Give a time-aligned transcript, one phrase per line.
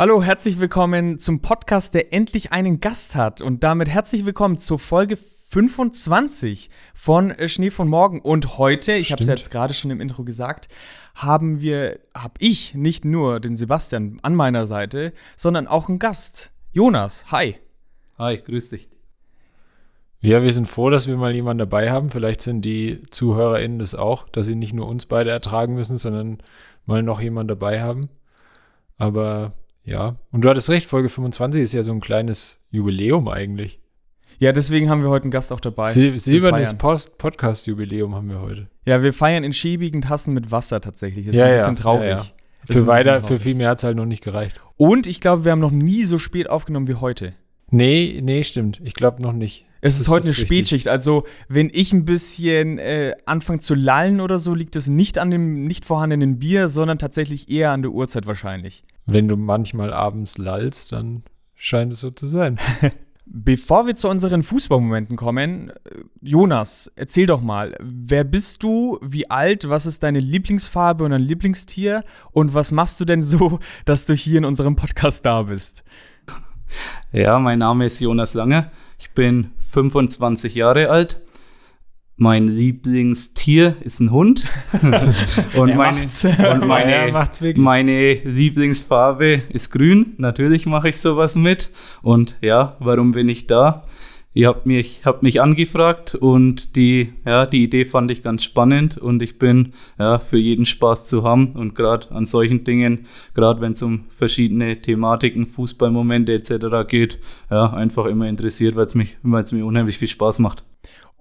[0.00, 3.42] Hallo, herzlich willkommen zum Podcast, der endlich einen Gast hat.
[3.42, 5.18] Und damit herzlich willkommen zur Folge
[5.50, 8.18] 25 von äh, Schnee von Morgen.
[8.22, 10.70] Und heute, ich habe es jetzt gerade schon im Intro gesagt,
[11.14, 16.50] haben wir, habe ich nicht nur den Sebastian an meiner Seite, sondern auch einen Gast.
[16.72, 17.56] Jonas, hi.
[18.16, 18.88] Hi, grüß dich.
[20.20, 22.08] Ja, wir sind froh, dass wir mal jemanden dabei haben.
[22.08, 26.38] Vielleicht sind die ZuhörerInnen das auch, dass sie nicht nur uns beide ertragen müssen, sondern
[26.86, 28.08] mal noch jemanden dabei haben.
[28.96, 29.52] Aber
[29.84, 33.80] ja, und du hattest recht, Folge 25 ist ja so ein kleines Jubiläum eigentlich.
[34.38, 35.90] Ja, deswegen haben wir heute einen Gast auch dabei.
[35.92, 38.68] Sil silbernes Podcast-Jubiläum haben wir heute.
[38.86, 41.26] Ja, wir feiern in schäbigen Tassen mit Wasser tatsächlich.
[41.26, 42.08] Das ist ja, ein bisschen ja, traurig.
[42.08, 42.24] Ja,
[42.64, 44.58] für weiter, für viel mehr hat es halt noch nicht gereicht.
[44.76, 47.34] Und ich glaube, wir haben noch nie so spät aufgenommen wie heute.
[47.70, 48.80] Nee, nee, stimmt.
[48.82, 49.66] Ich glaube noch nicht.
[49.82, 50.86] Es ist das heute ist eine Spätschicht.
[50.86, 50.90] Richtig.
[50.90, 55.30] Also, wenn ich ein bisschen äh, anfange zu lallen oder so, liegt es nicht an
[55.30, 58.84] dem nicht vorhandenen Bier, sondern tatsächlich eher an der Uhrzeit wahrscheinlich.
[59.06, 61.22] Wenn du manchmal abends lallst, dann
[61.54, 62.58] scheint es so zu sein.
[63.32, 65.72] Bevor wir zu unseren Fußballmomenten kommen,
[66.20, 71.20] Jonas, erzähl doch mal, wer bist du, wie alt, was ist deine Lieblingsfarbe und dein
[71.20, 72.02] Lieblingstier?
[72.32, 75.84] Und was machst du denn so, dass du hier in unserem Podcast da bist?
[77.12, 81.20] Ja, mein Name ist Jonas Lange, ich bin 25 Jahre alt
[82.20, 84.46] mein Lieblingstier ist ein Hund.
[85.56, 90.12] und, meine, und meine, meine, Lieblingsfarbe ist grün.
[90.18, 91.70] Natürlich mache ich sowas mit.
[92.02, 93.86] Und ja, warum bin ich da?
[94.34, 98.98] Ihr habt mich, habt mich angefragt und die, ja, die Idee fand ich ganz spannend
[98.98, 103.62] und ich bin ja, für jeden Spaß zu haben und gerade an solchen Dingen, gerade
[103.62, 106.86] wenn es um verschiedene Thematiken, Fußballmomente etc.
[106.86, 107.18] geht,
[107.50, 110.64] ja, einfach immer interessiert, weil es mir unheimlich viel Spaß macht.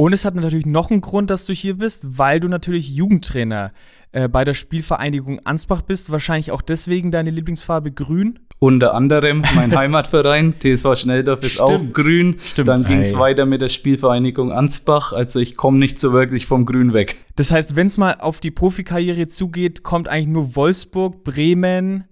[0.01, 3.73] Und es hat natürlich noch einen Grund, dass du hier bist, weil du natürlich Jugendtrainer
[4.13, 6.09] äh, bei der Spielvereinigung Ansbach bist.
[6.09, 8.39] Wahrscheinlich auch deswegen deine Lieblingsfarbe grün.
[8.59, 11.69] Unter anderem mein Heimatverein, TSV Schnelldorf, ist Stimmt.
[11.69, 12.37] auch grün.
[12.39, 12.69] Stimmt.
[12.69, 15.11] Dann ging es weiter mit der Spielvereinigung Ansbach.
[15.11, 17.17] Also ich komme nicht so wirklich vom Grün weg.
[17.35, 22.05] Das heißt, wenn es mal auf die Profikarriere zugeht, kommt eigentlich nur Wolfsburg, Bremen,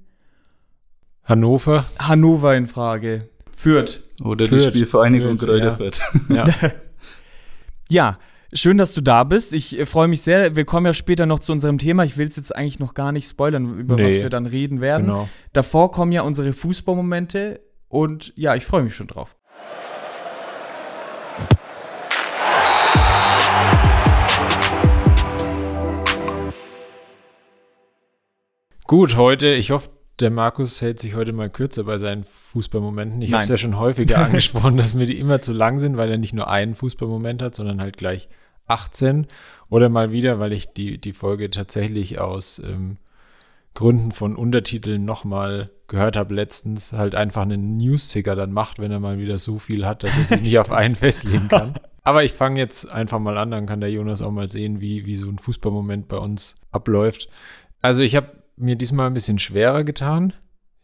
[1.23, 1.85] Hannover.
[1.99, 3.29] Hannover in Frage.
[3.55, 4.03] Fürth.
[4.21, 4.73] Oder Fürth.
[4.73, 6.01] die Spielvereinigung Fürth.
[6.27, 6.47] Ja.
[6.61, 6.71] ja.
[7.89, 8.17] Ja,
[8.53, 9.53] schön, dass du da bist.
[9.53, 10.55] Ich äh, freue mich sehr.
[10.55, 12.03] Wir kommen ja später noch zu unserem Thema.
[12.03, 14.81] Ich will es jetzt eigentlich noch gar nicht spoilern, über nee, was wir dann reden
[14.81, 15.07] werden.
[15.07, 15.29] Genau.
[15.53, 19.35] Davor kommen ja unsere Fußballmomente und ja, ich freue mich schon drauf.
[28.85, 29.89] Gut, heute, ich hoffe,
[30.19, 33.21] der Markus hält sich heute mal kürzer bei seinen Fußballmomenten.
[33.21, 36.09] Ich habe es ja schon häufiger angesprochen, dass mir die immer zu lang sind, weil
[36.09, 38.27] er nicht nur einen Fußballmoment hat, sondern halt gleich
[38.67, 39.27] 18.
[39.69, 42.97] Oder mal wieder, weil ich die, die Folge tatsächlich aus ähm,
[43.73, 48.99] Gründen von Untertiteln nochmal gehört habe letztens, halt einfach einen News-Ticker dann macht, wenn er
[48.99, 51.75] mal wieder so viel hat, dass er sich nicht auf einen festlegen kann.
[52.03, 55.05] Aber ich fange jetzt einfach mal an, dann kann der Jonas auch mal sehen, wie,
[55.05, 57.29] wie so ein Fußballmoment bei uns abläuft.
[57.81, 60.33] Also ich habe mir diesmal ein bisschen schwerer getan.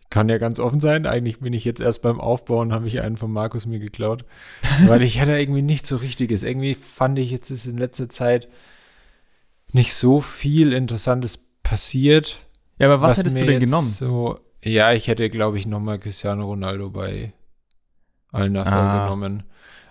[0.10, 1.08] Kann ja ganz offen sein.
[1.08, 4.26] Eigentlich bin ich jetzt erst beim Aufbauen, habe ich einen von Markus mir geklaut.
[4.86, 6.44] weil ich hatte irgendwie nicht so richtiges.
[6.44, 8.48] Irgendwie fand ich jetzt ist in letzter Zeit
[9.72, 12.46] nicht so viel Interessantes passiert.
[12.78, 13.88] Ja, aber was, was hättest du denn genommen?
[13.88, 17.34] So, ja, ich hätte, glaube ich, nochmal Cristiano Ronaldo bei
[18.32, 19.04] Al-Nassr ah.
[19.04, 19.44] genommen.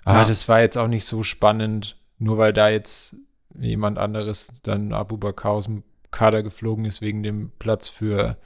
[0.04, 0.24] Aber ja.
[0.24, 3.16] das war jetzt auch nicht so spannend, nur weil da jetzt
[3.58, 8.36] jemand anderes dann Abu Bakr aus dem Kader geflogen ist wegen dem Platz für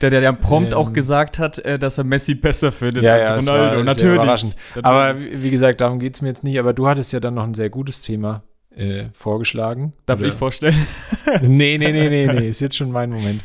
[0.00, 3.14] der, der, der prompt ähm, auch gesagt hat, äh, dass er Messi besser findet ja,
[3.14, 3.82] als ja, Ronaldo.
[3.82, 4.14] Natürlich.
[4.14, 4.56] Überraschend.
[4.82, 6.58] Aber wie gesagt, darum geht es mir jetzt nicht.
[6.58, 8.42] Aber du hattest ja dann noch ein sehr gutes Thema
[8.74, 9.94] äh, vorgeschlagen.
[10.04, 10.28] Darf oder?
[10.28, 10.76] ich vorstellen?
[11.40, 12.48] nee, nee, nee, nee, nee.
[12.48, 13.42] Ist jetzt schon mein Moment.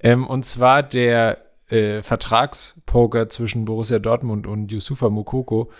[0.00, 1.38] Ähm, und zwar der
[1.68, 5.70] äh, Vertragspoker zwischen Borussia Dortmund und Yusufa Mukoko.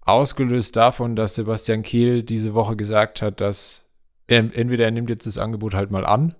[0.00, 3.90] Ausgelöst davon, dass Sebastian Kehl diese Woche gesagt hat, dass
[4.26, 6.34] er, entweder er nimmt jetzt das Angebot halt mal an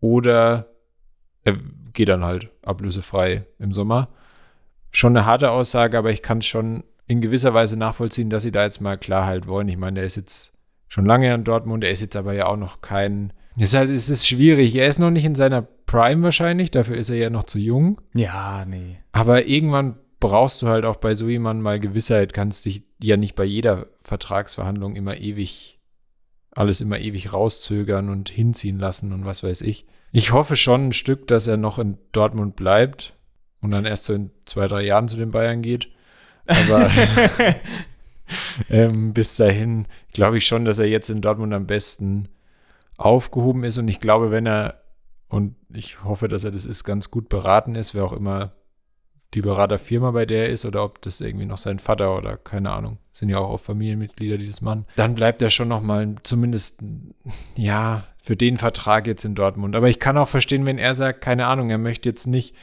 [0.00, 0.68] oder
[1.44, 1.56] er
[1.92, 4.08] geht dann halt ablösefrei im Sommer.
[4.90, 8.52] Schon eine harte Aussage, aber ich kann es schon in gewisser Weise nachvollziehen, dass sie
[8.52, 9.68] da jetzt mal Klarheit wollen.
[9.68, 10.52] Ich meine, der ist jetzt
[10.88, 13.32] schon lange in Dortmund, er ist jetzt aber ja auch noch kein.
[13.56, 14.74] Es ist, halt, es ist schwierig.
[14.76, 18.00] Er ist noch nicht in seiner Prime wahrscheinlich, dafür ist er ja noch zu jung.
[18.14, 18.98] Ja, nee.
[19.12, 23.34] Aber irgendwann brauchst du halt auch bei so jemandem mal Gewissheit, kannst dich ja nicht
[23.34, 25.77] bei jeder Vertragsverhandlung immer ewig
[26.58, 29.86] alles immer ewig rauszögern und hinziehen lassen und was weiß ich.
[30.10, 33.14] Ich hoffe schon ein Stück, dass er noch in Dortmund bleibt
[33.60, 35.88] und dann erst so in zwei, drei Jahren zu den Bayern geht.
[36.46, 36.90] Aber
[38.70, 42.28] ähm, bis dahin glaube ich schon, dass er jetzt in Dortmund am besten
[42.96, 43.78] aufgehoben ist.
[43.78, 44.82] Und ich glaube, wenn er,
[45.28, 48.52] und ich hoffe, dass er das ist, ganz gut beraten ist, wer auch immer
[49.34, 52.70] die Beraterfirma, bei der er ist, oder ob das irgendwie noch sein Vater oder keine
[52.70, 52.98] Ahnung.
[53.12, 54.86] Sind ja auch, auch Familienmitglieder, die das machen.
[54.96, 56.80] Dann bleibt er schon noch mal zumindest,
[57.54, 59.76] ja, für den Vertrag jetzt in Dortmund.
[59.76, 62.54] Aber ich kann auch verstehen, wenn er sagt, keine Ahnung, er möchte jetzt nicht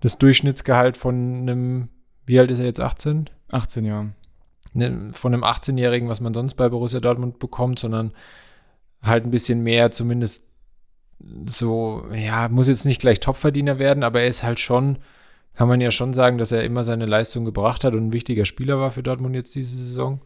[0.00, 1.88] das Durchschnittsgehalt von einem,
[2.24, 3.30] wie alt ist er jetzt, 18?
[3.50, 4.06] 18, ja.
[4.74, 8.12] Ne, von einem 18-Jährigen, was man sonst bei Borussia Dortmund bekommt, sondern
[9.02, 10.44] halt ein bisschen mehr, zumindest
[11.46, 14.98] so, ja, muss jetzt nicht gleich Topverdiener werden, aber er ist halt schon
[15.56, 18.44] kann man ja schon sagen, dass er immer seine Leistung gebracht hat und ein wichtiger
[18.44, 20.20] Spieler war für Dortmund jetzt diese Saison.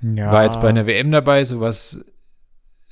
[0.00, 0.32] Ja.
[0.32, 2.04] War jetzt bei einer WM dabei, sowas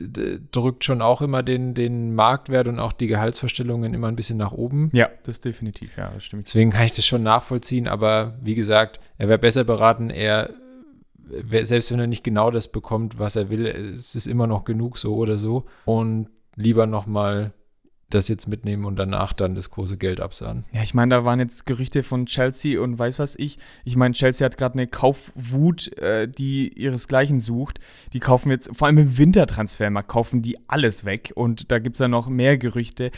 [0.01, 4.53] drückt schon auch immer den, den Marktwert und auch die Gehaltsvorstellungen immer ein bisschen nach
[4.53, 4.91] oben.
[4.93, 6.47] Ja, das definitiv, ja, das stimmt.
[6.47, 10.51] Deswegen kann ich das schon nachvollziehen, aber wie gesagt, er wäre besser beraten, er,
[11.63, 14.99] selbst wenn er nicht genau das bekommt, was er will, es ist immer noch genug
[14.99, 17.53] so oder so und lieber nochmal
[18.11, 20.65] das jetzt mitnehmen und danach dann das große Geld absahen.
[20.73, 23.59] Ja, ich meine, da waren jetzt Gerüchte von Chelsea und weiß was ich.
[23.85, 27.81] Ich meine, Chelsea hat gerade eine Kaufwut, äh, die ihresgleichen sucht.
[28.15, 31.33] Die kaufen jetzt, vor allem im Wintertransfermarkt, kaufen die alles weg.
[31.35, 33.11] Und da gibt es ja noch mehr Gerüchte.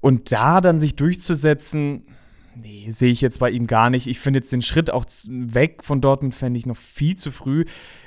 [0.00, 2.06] Und da dann sich durchzusetzen,
[2.54, 4.06] nee, sehe ich jetzt bei ihm gar nicht.
[4.06, 7.66] Ich finde jetzt den Schritt auch weg von Dortmund, fände ich noch viel zu früh.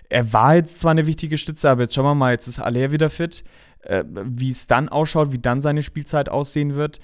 [0.09, 2.91] Er war jetzt zwar eine wichtige Stütze, aber jetzt schauen wir mal, jetzt ist Aller
[2.91, 3.43] wieder fit
[3.83, 6.99] äh, wie es dann ausschaut, wie dann seine Spielzeit aussehen wird,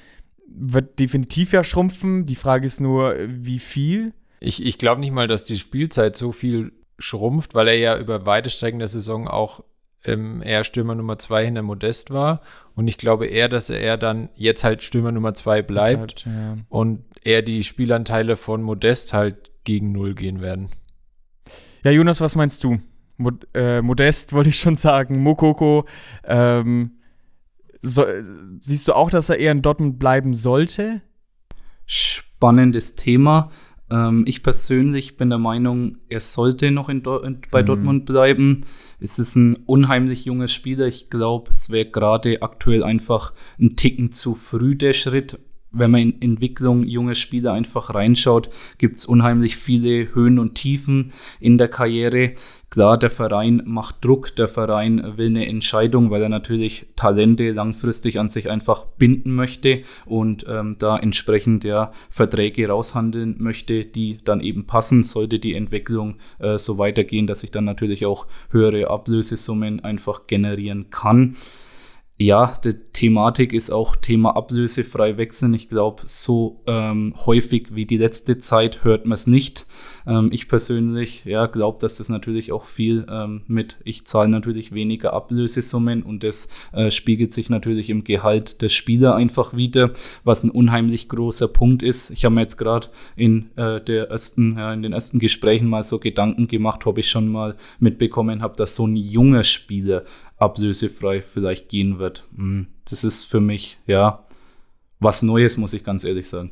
[0.47, 2.25] wird definitiv ja schrumpfen.
[2.25, 4.13] Die Frage ist nur, wie viel.
[4.39, 8.25] Ich, ich glaube nicht mal, dass die Spielzeit so viel schrumpft, weil er ja über
[8.25, 9.63] weite Strecken der Saison auch
[10.05, 12.41] ähm, eher Stürmer Nummer zwei hinter Modest war.
[12.75, 16.57] Und ich glaube eher, dass er dann jetzt halt Stürmer Nummer zwei bleibt halt, ja.
[16.69, 20.69] und eher die Spielanteile von Modest halt gegen null gehen werden.
[21.83, 22.79] Ja, Jonas, was meinst du?
[23.17, 25.85] Mod, äh, Modest, wollte ich schon sagen, Mokoko.
[26.23, 26.97] Ähm,
[27.81, 28.05] so,
[28.59, 31.01] siehst du auch, dass er eher in Dortmund bleiben sollte?
[31.85, 33.49] Spannendes Thema.
[33.89, 37.65] Ähm, ich persönlich bin der Meinung, er sollte noch in, in bei mhm.
[37.65, 38.65] Dortmund bleiben.
[38.99, 40.87] Es ist ein unheimlich junger Spieler.
[40.87, 45.39] Ich glaube, es wäre gerade aktuell einfach ein Ticken zu früh der Schritt
[45.71, 51.11] wenn man in Entwicklung junger Spieler einfach reinschaut, gibt es unheimlich viele Höhen und Tiefen
[51.39, 52.33] in der Karriere.
[52.69, 58.19] Klar, der Verein macht Druck, der Verein will eine Entscheidung, weil er natürlich Talente langfristig
[58.19, 64.41] an sich einfach binden möchte und ähm, da entsprechend ja Verträge raushandeln möchte, die dann
[64.41, 69.79] eben passen, sollte die Entwicklung äh, so weitergehen, dass ich dann natürlich auch höhere Ablösesummen
[69.79, 71.35] einfach generieren kann
[72.19, 75.53] ja, die Thematik ist auch Thema ablösefrei wechseln.
[75.53, 79.67] Ich glaube, so ähm, häufig wie die letzte Zeit hört man es nicht.
[80.07, 84.71] Ähm, ich persönlich ja, glaube, dass das natürlich auch viel ähm, mit, ich zahle natürlich
[84.71, 89.91] weniger Ablösesummen und das äh, spiegelt sich natürlich im Gehalt der Spieler einfach wieder,
[90.23, 92.09] was ein unheimlich großer Punkt ist.
[92.09, 96.47] Ich habe mir jetzt gerade in, äh, ja, in den ersten Gesprächen mal so Gedanken
[96.47, 100.03] gemacht, ob ich schon mal mitbekommen habe, dass so ein junger Spieler
[100.37, 102.27] ablösefrei vielleicht gehen wird.
[102.35, 104.23] Hm, das ist für mich, ja,
[104.99, 106.51] was Neues, muss ich ganz ehrlich sagen.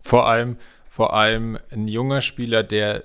[0.00, 0.56] Vor allem,
[0.94, 3.02] vor allem ein junger Spieler, der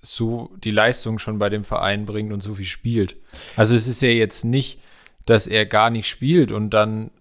[0.00, 3.14] so die Leistung schon bei dem Verein bringt und so viel spielt.
[3.54, 4.80] Also es ist ja jetzt nicht,
[5.24, 7.12] dass er gar nicht spielt und dann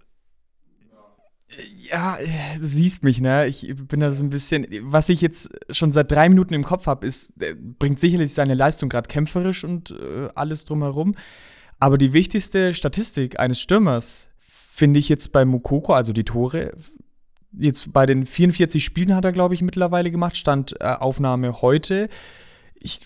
[1.92, 2.18] ja,
[2.58, 3.46] du siehst mich, ne?
[3.46, 4.66] Ich bin da so ein bisschen.
[4.92, 7.34] Was ich jetzt schon seit drei Minuten im Kopf habe, ist,
[7.78, 11.16] bringt sicherlich seine Leistung gerade kämpferisch und äh, alles drumherum.
[11.78, 16.74] Aber die wichtigste Statistik eines Stürmers finde ich jetzt bei Mukoko, also die Tore,
[17.51, 22.10] jetzt bei den 44 Spielen hat er, glaube ich, mittlerweile gemacht, stand äh, Aufnahme heute.
[22.75, 23.01] Ich,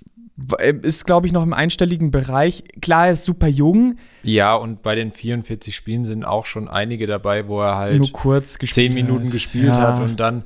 [0.57, 2.63] äh, ist, glaube ich, noch im einstelligen Bereich.
[2.81, 3.98] Klar, er ist super jung.
[4.24, 8.12] Ja, und bei den 44 Spielen sind auch schon einige dabei, wo er halt nur
[8.12, 9.31] kurz 10 Minuten hat.
[9.31, 9.81] gespielt ja.
[9.81, 10.43] hat und dann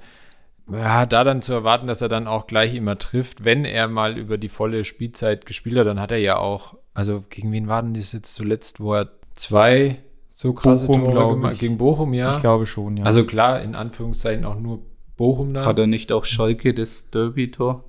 [0.72, 4.18] ja, da dann zu erwarten, dass er dann auch gleich immer trifft, wenn er mal
[4.18, 7.84] über die volle Spielzeit gespielt hat, dann hat er ja auch, also gegen wen war
[7.84, 10.00] denn das jetzt zuletzt, wo er zwei
[10.38, 12.36] so krasse Bochum, Tore gemacht gegen Bochum, ja?
[12.36, 13.06] Ich glaube schon, ja.
[13.06, 14.82] Also klar, in Anführungszeichen auch nur
[15.16, 15.66] Bochum da.
[15.66, 17.86] Hat er nicht auch Schalke das Derby-Tor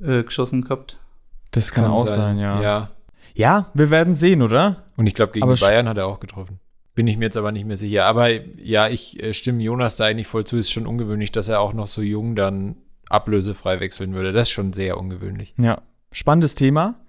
[0.00, 1.00] äh, geschossen gehabt?
[1.50, 2.62] Das kann, kann auch sein, sein, ja.
[2.62, 2.90] Ja.
[3.34, 4.84] Ja, wir werden sehen, oder?
[4.96, 6.60] Und ich glaube, gegen Aber Bayern hat er auch getroffen.
[6.94, 8.04] Bin ich mir jetzt aber nicht mehr sicher.
[8.04, 10.58] Aber ja, ich äh, stimme Jonas da eigentlich voll zu.
[10.58, 12.76] Ist schon ungewöhnlich, dass er auch noch so jung dann
[13.08, 14.30] ablösefrei wechseln würde.
[14.30, 15.54] Das ist schon sehr ungewöhnlich.
[15.58, 17.00] Ja, spannendes Thema.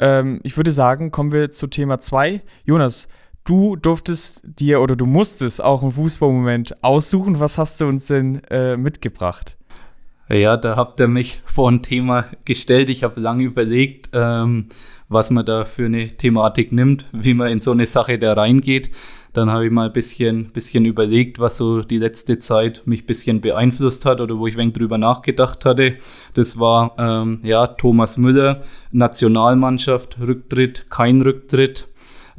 [0.00, 2.42] Ähm, ich würde sagen, kommen wir zu Thema 2.
[2.64, 3.06] Jonas,
[3.46, 7.40] du durftest dir oder du musstest auch einen Fußballmoment aussuchen.
[7.40, 9.56] Was hast du uns denn äh, mitgebracht?
[10.28, 12.90] Ja, da habt ihr mich vor ein Thema gestellt.
[12.90, 14.66] Ich habe lange überlegt, ähm,
[15.08, 18.90] was man da für eine Thematik nimmt, wie man in so eine Sache da reingeht.
[19.32, 23.06] Dann habe ich mal ein bisschen, bisschen überlegt, was so die letzte Zeit mich ein
[23.06, 25.96] bisschen beeinflusst hat oder wo ich wenig drüber nachgedacht hatte.
[26.34, 28.62] Das war ähm, ja Thomas Müller,
[28.92, 31.86] Nationalmannschaft, Rücktritt, kein Rücktritt.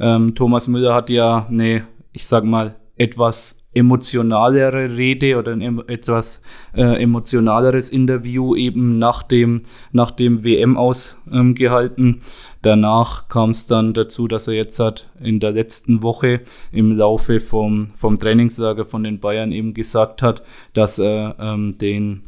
[0.00, 6.42] Ähm, Thomas Müller hat ja eine, ich sag mal, etwas emotionalere Rede oder ein etwas
[6.74, 9.62] äh, emotionaleres Interview eben nach dem,
[9.92, 12.06] nach dem WM ausgehalten.
[12.06, 12.20] Ähm,
[12.62, 16.40] Danach kam es dann dazu, dass er jetzt hat in der letzten Woche
[16.72, 22.22] im Laufe vom, vom Trainingslager von den Bayern eben gesagt hat, dass er ähm, den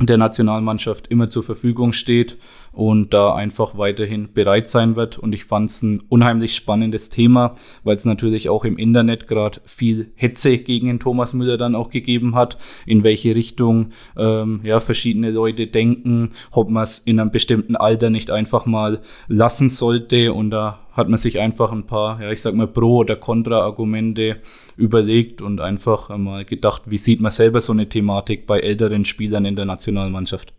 [0.00, 2.38] der Nationalmannschaft immer zur Verfügung steht
[2.78, 5.18] und da einfach weiterhin bereit sein wird.
[5.18, 9.60] Und ich fand es ein unheimlich spannendes Thema, weil es natürlich auch im Internet gerade
[9.64, 12.56] viel Hetze gegen den Thomas Müller dann auch gegeben hat,
[12.86, 18.10] in welche Richtung ähm, ja, verschiedene Leute denken, ob man es in einem bestimmten Alter
[18.10, 20.32] nicht einfach mal lassen sollte.
[20.32, 24.36] Und da hat man sich einfach ein paar, ja, ich sag mal, Pro- oder Kontra-Argumente
[24.76, 29.46] überlegt und einfach mal gedacht, wie sieht man selber so eine Thematik bei älteren Spielern
[29.46, 30.52] in der Nationalmannschaft?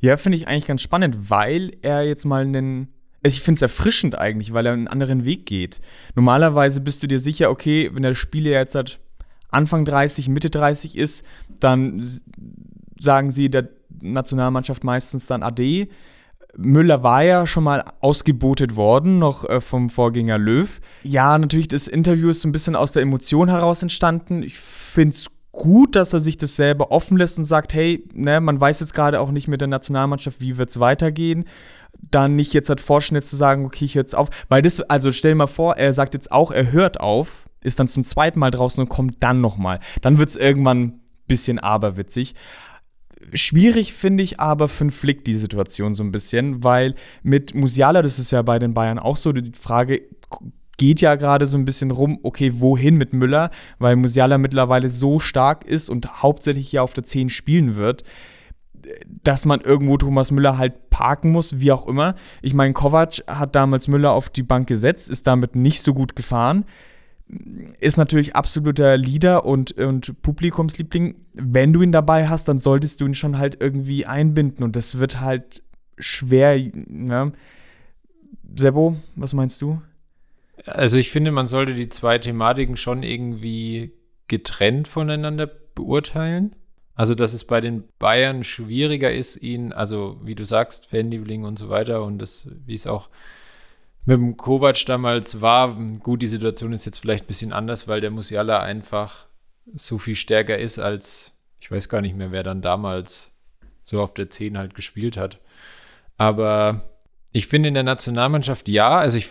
[0.00, 2.88] Ja, finde ich eigentlich ganz spannend, weil er jetzt mal einen.
[3.22, 5.80] Also ich finde es erfrischend eigentlich, weil er einen anderen Weg geht.
[6.14, 8.98] Normalerweise bist du dir sicher, okay, wenn der Spieler jetzt halt
[9.50, 12.02] Anfang 30, Mitte 30 ist, dann
[12.98, 13.68] sagen sie der
[14.00, 15.88] Nationalmannschaft meistens dann AD.
[16.56, 20.80] Müller war ja schon mal ausgebotet worden, noch äh, vom Vorgänger Löw.
[21.02, 24.42] Ja, natürlich, das Interview ist so ein bisschen aus der Emotion heraus entstanden.
[24.42, 28.40] Ich finde es gut, dass er sich das selber offen lässt und sagt, hey, ne,
[28.40, 31.44] man weiß jetzt gerade auch nicht mit der Nationalmannschaft, wie wird es weitergehen.
[32.10, 34.30] Dann nicht jetzt halt vorschnell zu sagen, okay, ich höre jetzt auf.
[34.48, 37.78] Weil das, also stell dir mal vor, er sagt jetzt auch, er hört auf, ist
[37.78, 39.80] dann zum zweiten Mal draußen und kommt dann nochmal.
[40.02, 42.34] Dann wird es irgendwann ein bisschen aberwitzig.
[43.34, 48.00] Schwierig finde ich aber für einen Flick die Situation so ein bisschen, weil mit Musiala,
[48.02, 50.02] das ist ja bei den Bayern auch so, die Frage,
[50.80, 55.18] geht ja gerade so ein bisschen rum, okay, wohin mit Müller, weil Musiala mittlerweile so
[55.18, 58.02] stark ist und hauptsächlich hier auf der 10 spielen wird,
[59.22, 62.14] dass man irgendwo Thomas Müller halt parken muss, wie auch immer.
[62.40, 66.16] Ich meine, Kovac hat damals Müller auf die Bank gesetzt, ist damit nicht so gut
[66.16, 66.64] gefahren
[67.78, 71.14] ist natürlich absoluter Leader und, und Publikumsliebling.
[71.34, 74.98] Wenn du ihn dabei hast, dann solltest du ihn schon halt irgendwie einbinden und das
[74.98, 75.62] wird halt
[75.96, 76.58] schwer.
[76.74, 77.30] Ne?
[78.56, 79.80] Sebo, was meinst du?
[80.66, 83.92] Also ich finde, man sollte die zwei Thematiken schon irgendwie
[84.28, 86.54] getrennt voneinander beurteilen.
[86.94, 91.58] Also, dass es bei den Bayern schwieriger ist, ihn, also wie du sagst, Fanliebling und
[91.58, 93.08] so weiter und das, wie es auch
[94.04, 98.00] mit dem Kovac damals war, gut, die Situation ist jetzt vielleicht ein bisschen anders, weil
[98.00, 99.26] der Musiala einfach
[99.74, 103.32] so viel stärker ist als, ich weiß gar nicht mehr, wer dann damals
[103.84, 105.38] so auf der 10 halt gespielt hat.
[106.16, 106.82] Aber
[107.32, 109.28] ich finde in der Nationalmannschaft ja, also ich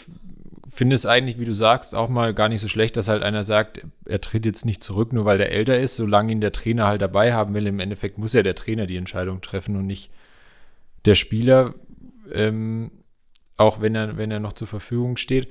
[0.69, 3.43] finde es eigentlich, wie du sagst, auch mal gar nicht so schlecht, dass halt einer
[3.43, 6.85] sagt, er tritt jetzt nicht zurück, nur weil der älter ist, solange ihn der Trainer
[6.85, 7.67] halt dabei haben will.
[7.67, 10.11] Im Endeffekt muss ja der Trainer die Entscheidung treffen und nicht
[11.05, 11.73] der Spieler,
[12.31, 12.91] ähm,
[13.57, 15.49] auch wenn er, wenn er noch zur Verfügung steht.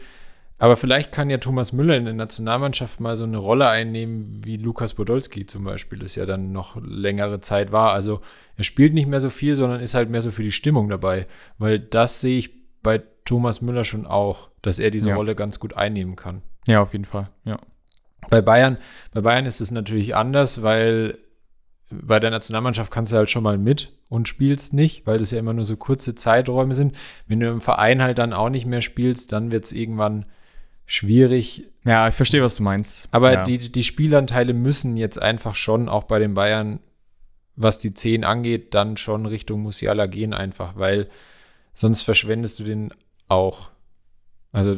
[0.60, 4.56] Aber vielleicht kann ja Thomas Müller in der Nationalmannschaft mal so eine Rolle einnehmen, wie
[4.56, 7.92] Lukas Podolski zum Beispiel, das ja dann noch längere Zeit war.
[7.92, 8.20] Also
[8.56, 11.26] er spielt nicht mehr so viel, sondern ist halt mehr so für die Stimmung dabei.
[11.58, 12.50] Weil das sehe ich
[12.82, 15.16] bei Thomas Müller schon auch, dass er diese ja.
[15.16, 16.40] Rolle ganz gut einnehmen kann.
[16.66, 17.58] Ja, auf jeden Fall, ja.
[18.30, 18.78] Bei Bayern,
[19.12, 21.18] bei Bayern ist es natürlich anders, weil
[21.90, 25.38] bei der Nationalmannschaft kannst du halt schon mal mit und spielst nicht, weil das ja
[25.38, 26.97] immer nur so kurze Zeiträume sind.
[27.26, 30.25] Wenn du im Verein halt dann auch nicht mehr spielst, dann wird es irgendwann
[30.87, 31.66] schwierig.
[31.85, 33.08] Ja, ich verstehe, was du meinst.
[33.11, 33.44] Aber ja.
[33.44, 36.80] die, die Spielanteile müssen jetzt einfach schon, auch bei den Bayern,
[37.56, 41.08] was die 10 angeht, dann schon Richtung Musiala gehen, einfach, weil
[41.75, 42.90] sonst verschwendest du den
[43.28, 43.70] auch.
[44.52, 44.76] Also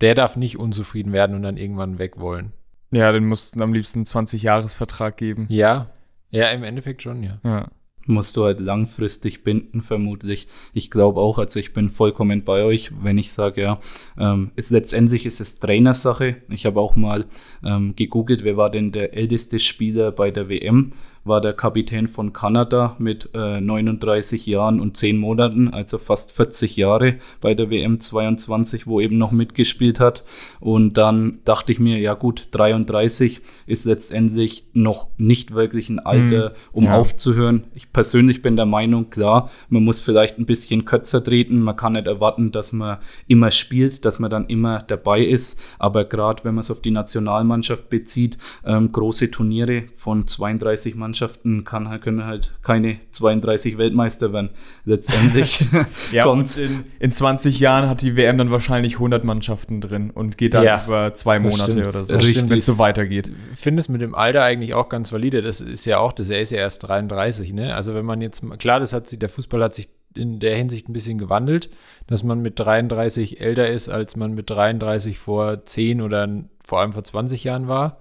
[0.00, 2.52] der darf nicht unzufrieden werden und dann irgendwann weg wollen.
[2.90, 5.46] Ja, den mussten am liebsten 20-Jahres-Vertrag geben.
[5.48, 5.90] Ja,
[6.30, 7.38] ja, im Endeffekt schon, ja.
[7.44, 7.68] ja.
[8.08, 10.46] Musst du halt langfristig binden, vermutlich.
[10.72, 13.80] Ich glaube auch, also ich bin vollkommen bei euch, wenn ich sage, ja,
[14.16, 16.42] ähm, ist, letztendlich ist es Trainersache.
[16.48, 17.24] Ich habe auch mal
[17.64, 20.92] ähm, gegoogelt, wer war denn der älteste Spieler bei der WM
[21.26, 26.76] war der Kapitän von Kanada mit äh, 39 Jahren und 10 Monaten, also fast 40
[26.76, 30.24] Jahre bei der WM 22, wo eben noch mitgespielt hat.
[30.60, 36.50] Und dann dachte ich mir, ja gut, 33 ist letztendlich noch nicht wirklich ein Alter,
[36.50, 36.96] hm, um ja.
[36.96, 37.64] aufzuhören.
[37.74, 41.60] Ich persönlich bin der Meinung, klar, man muss vielleicht ein bisschen kürzer treten.
[41.60, 45.60] Man kann nicht erwarten, dass man immer spielt, dass man dann immer dabei ist.
[45.78, 51.15] Aber gerade wenn man es auf die Nationalmannschaft bezieht, ähm, große Turniere von 32 Mannschaften,
[51.16, 54.50] Mannschaften kann, können halt keine 32 Weltmeister werden.
[54.84, 55.64] Letztendlich
[56.12, 60.36] ja, und in, in 20 Jahren hat die WM dann wahrscheinlich 100 Mannschaften drin und
[60.36, 63.30] geht dann ja, über zwei Monate oder so, wenn es so weitergeht.
[63.52, 65.40] Ich finde es mit dem Alter eigentlich auch ganz valide.
[65.40, 67.74] Das ist ja auch, das er ist ja erst 33, ne?
[67.74, 70.88] Also wenn man jetzt, klar, das hat sich, der Fußball hat sich in der Hinsicht
[70.88, 71.70] ein bisschen gewandelt,
[72.06, 76.28] dass man mit 33 älter ist, als man mit 33 vor 10 oder
[76.62, 78.00] vor allem vor 20 Jahren war.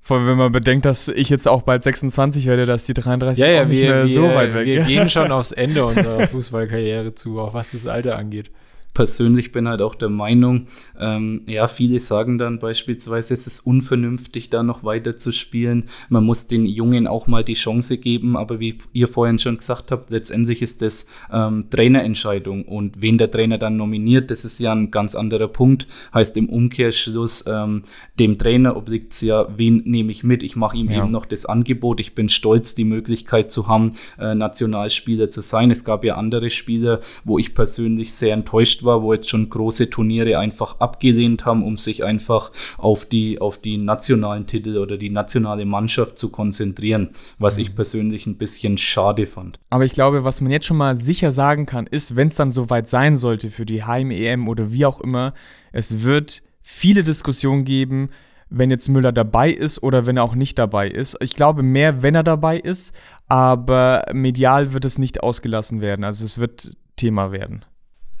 [0.00, 3.44] Vor allem, wenn man bedenkt, dass ich jetzt auch bald 26 werde, dass die 33
[3.44, 4.66] ja, ja, nicht wir, mehr wir, so weit weg.
[4.66, 8.50] Wir gehen schon aufs Ende unserer Fußballkarriere zu, auch was das Alter angeht
[8.98, 10.66] persönlich bin halt auch der Meinung,
[10.98, 15.84] ähm, ja, viele sagen dann beispielsweise, es ist unvernünftig, da noch weiter zu spielen.
[16.08, 19.92] Man muss den Jungen auch mal die Chance geben, aber wie ihr vorhin schon gesagt
[19.92, 24.72] habt, letztendlich ist das ähm, Trainerentscheidung und wen der Trainer dann nominiert, das ist ja
[24.72, 25.86] ein ganz anderer Punkt.
[26.12, 27.84] Heißt im Umkehrschluss, ähm,
[28.18, 30.42] dem Trainer obliegt es ja, wen nehme ich mit?
[30.42, 31.04] Ich mache ihm ja.
[31.04, 32.00] eben noch das Angebot.
[32.00, 35.70] Ich bin stolz, die Möglichkeit zu haben, äh, Nationalspieler zu sein.
[35.70, 39.48] Es gab ja andere Spieler, wo ich persönlich sehr enttäuscht war war, wo jetzt schon
[39.48, 44.96] große Turniere einfach abgelehnt haben, um sich einfach auf die, auf die nationalen Titel oder
[44.96, 47.62] die nationale Mannschaft zu konzentrieren, was mhm.
[47.62, 49.60] ich persönlich ein bisschen schade fand.
[49.70, 52.50] Aber ich glaube, was man jetzt schon mal sicher sagen kann, ist, wenn es dann
[52.50, 55.34] soweit sein sollte für die Heim-EM oder wie auch immer,
[55.70, 58.10] es wird viele Diskussionen geben,
[58.50, 61.16] wenn jetzt Müller dabei ist oder wenn er auch nicht dabei ist.
[61.20, 62.94] Ich glaube mehr, wenn er dabei ist,
[63.28, 66.04] aber medial wird es nicht ausgelassen werden.
[66.04, 67.64] Also es wird Thema werden.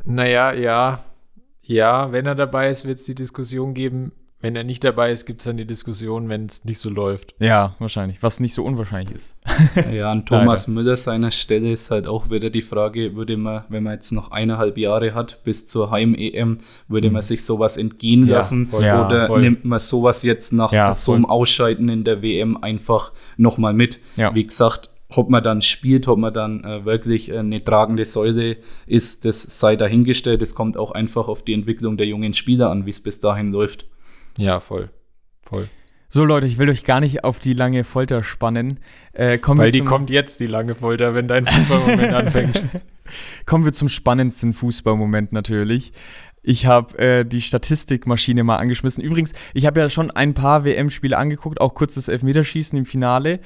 [0.08, 1.00] Naja, ja.
[1.62, 4.12] Ja, wenn er dabei ist, wird es die Diskussion geben.
[4.40, 7.34] Wenn er nicht dabei ist, gibt es dann die Diskussion, wenn es nicht so läuft.
[7.40, 8.22] Ja, wahrscheinlich.
[8.22, 9.36] Was nicht so unwahrscheinlich ist.
[9.92, 13.82] ja, an Thomas Müller seiner Stelle ist halt auch wieder die Frage, würde man, wenn
[13.82, 17.14] man jetzt noch eineinhalb Jahre hat bis zur Heim-EM, würde mhm.
[17.14, 18.66] man sich sowas entgehen ja, lassen?
[18.66, 22.56] Voll, oder ja, nimmt man sowas jetzt nach ja, so einem Ausscheiden in der WM
[22.62, 24.00] einfach nochmal mit?
[24.16, 29.24] Wie gesagt, ob man dann spielt, ob man dann äh, wirklich eine tragende Säule ist,
[29.24, 30.42] das sei dahingestellt.
[30.42, 33.50] Es kommt auch einfach auf die Entwicklung der jungen Spieler an, wie es bis dahin
[33.50, 33.86] läuft.
[34.36, 34.90] Ja, voll.
[35.42, 35.68] Voll.
[36.10, 38.80] So Leute, ich will euch gar nicht auf die lange Folter spannen.
[39.12, 42.64] Äh, Weil die kommt jetzt, die lange Folter, wenn dein Fußballmoment anfängt.
[43.46, 45.92] kommen wir zum spannendsten Fußballmoment natürlich.
[46.42, 49.02] Ich habe äh, die Statistikmaschine mal angeschmissen.
[49.02, 53.40] Übrigens, ich habe ja schon ein paar WM-Spiele angeguckt, auch kurzes Elfmeterschießen im Finale.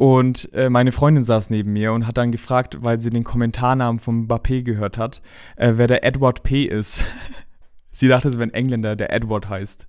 [0.00, 3.98] Und äh, meine Freundin saß neben mir und hat dann gefragt, weil sie den Kommentarnamen
[3.98, 5.20] von Mbappé gehört hat,
[5.56, 6.64] äh, wer der Edward P.
[6.64, 7.04] ist.
[7.90, 9.86] sie dachte, es wäre ein Engländer, der Edward heißt.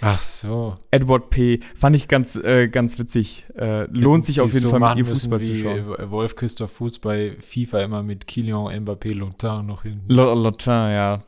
[0.00, 0.78] Ach so.
[0.90, 1.60] Edward P.
[1.76, 3.46] Fand ich ganz, äh, ganz witzig.
[3.56, 6.10] Äh, lohnt sich auf jeden so Fall, mit ihr Fußball zu schauen.
[6.10, 10.00] Wolf Christoph Fuß bei FIFA immer mit Kilian Mbappé Lotin noch hin.
[10.08, 11.22] Lotin, ja.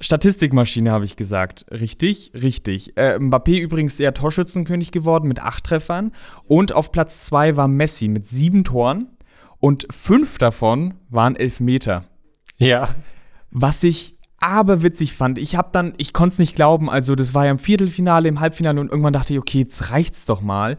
[0.00, 1.66] Statistikmaschine habe ich gesagt.
[1.70, 2.96] Richtig, richtig.
[2.96, 6.12] Äh, Mbappé übrigens eher Torschützenkönig geworden mit acht Treffern.
[6.44, 9.08] Und auf Platz zwei war Messi mit sieben Toren.
[9.58, 12.04] Und fünf davon waren Elfmeter.
[12.58, 12.94] Ja.
[13.50, 17.34] Was ich aber witzig fand, ich habe dann, ich konnte es nicht glauben, also das
[17.34, 20.76] war ja im Viertelfinale, im Halbfinale und irgendwann dachte ich, okay, jetzt reicht's doch mal.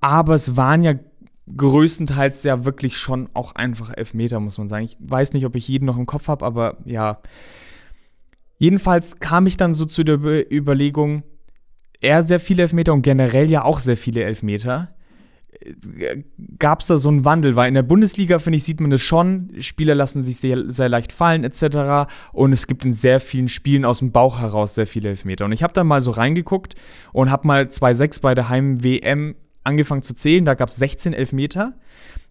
[0.00, 0.94] Aber es waren ja
[1.56, 4.84] größtenteils ja wirklich schon auch einfach Elfmeter, muss man sagen.
[4.84, 7.18] Ich weiß nicht, ob ich jeden noch im Kopf habe, aber ja.
[8.58, 10.18] Jedenfalls kam ich dann so zu der
[10.52, 11.22] Überlegung,
[12.00, 14.94] er sehr viele Elfmeter und generell ja auch sehr viele Elfmeter.
[16.58, 17.56] Gab es da so einen Wandel?
[17.56, 19.50] Weil in der Bundesliga, finde ich, sieht man das schon.
[19.58, 22.10] Spieler lassen sich sehr, sehr leicht fallen, etc.
[22.32, 25.46] Und es gibt in sehr vielen Spielen aus dem Bauch heraus sehr viele Elfmeter.
[25.46, 26.74] Und ich habe da mal so reingeguckt
[27.12, 30.44] und habe mal 2-6 bei der Heim-WM angefangen zu zählen.
[30.44, 31.74] Da gab es 16 Elfmeter.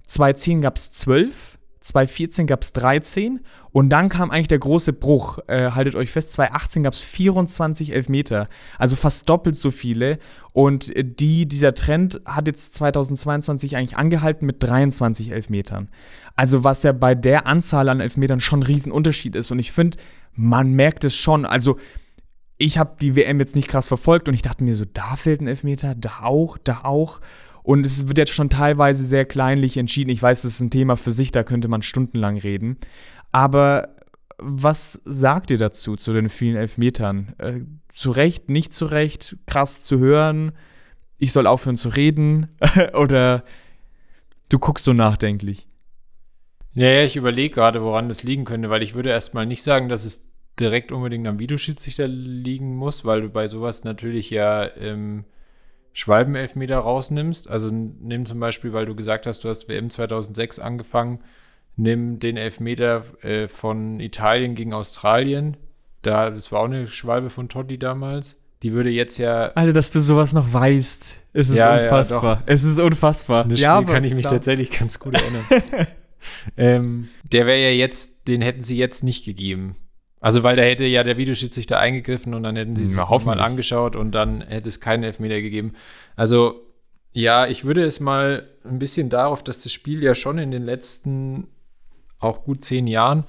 [0.08, 1.55] 2-10 gab es 12.
[1.86, 5.38] 2014 gab es 13 und dann kam eigentlich der große Bruch.
[5.48, 8.48] Äh, haltet euch fest, 2018 gab es 24 Elfmeter,
[8.80, 10.18] also fast doppelt so viele.
[10.52, 15.90] Und die, dieser Trend hat jetzt 2022 eigentlich angehalten mit 23 Elfmetern.
[16.36, 19.52] Also was ja bei der Anzahl an Elfmetern schon ein Riesenunterschied ist.
[19.52, 19.98] Und ich finde,
[20.34, 21.46] man merkt es schon.
[21.46, 21.78] Also
[22.58, 25.42] ich habe die WM jetzt nicht krass verfolgt und ich dachte mir so, da fehlt
[25.42, 27.20] ein Elfmeter, da auch, da auch.
[27.66, 30.12] Und es wird jetzt schon teilweise sehr kleinlich entschieden.
[30.12, 32.78] Ich weiß, das ist ein Thema für sich, da könnte man stundenlang reden.
[33.32, 33.96] Aber
[34.38, 37.34] was sagt ihr dazu, zu den vielen Elfmetern?
[37.40, 40.52] Äh, zu Recht, nicht zu Recht, krass zu hören?
[41.18, 42.52] Ich soll aufhören zu reden?
[42.94, 43.44] Oder
[44.50, 45.68] du guckst so nachdenklich?
[46.76, 49.90] Ja, ja, ich überlege gerade, woran das liegen könnte, weil ich würde erstmal nicht sagen,
[49.90, 55.26] dass es direkt unbedingt am Videoschiedsrichter liegen muss, weil du bei sowas natürlich ja ähm,
[55.98, 61.20] Schwalbenelfmeter rausnimmst, also nimm zum Beispiel, weil du gesagt hast, du hast WM 2006 angefangen,
[61.78, 65.56] nimm den Elfmeter äh, von Italien gegen Australien.
[66.02, 68.42] Da, das war auch eine Schwalbe von Totti damals.
[68.62, 69.54] die würde jetzt ja.
[69.54, 71.02] Alter, dass du sowas noch weißt.
[71.32, 72.36] Es ist ja, unfassbar.
[72.36, 73.46] Ja, es ist unfassbar.
[73.46, 74.34] Das ja, kann ich mich klar.
[74.34, 75.88] tatsächlich ganz gut erinnern.
[76.58, 79.78] ähm, der wäre ja jetzt, den hätten sie jetzt nicht gegeben.
[80.26, 83.96] Also, weil da hätte ja der Videoschiedsrichter eingegriffen und dann hätten sie es mal angeschaut
[83.96, 85.74] und dann hätte es keinen Elfmeter gegeben.
[86.16, 86.66] Also,
[87.12, 90.64] ja, ich würde es mal ein bisschen darauf, dass das Spiel ja schon in den
[90.64, 91.46] letzten
[92.18, 93.26] auch gut zehn Jahren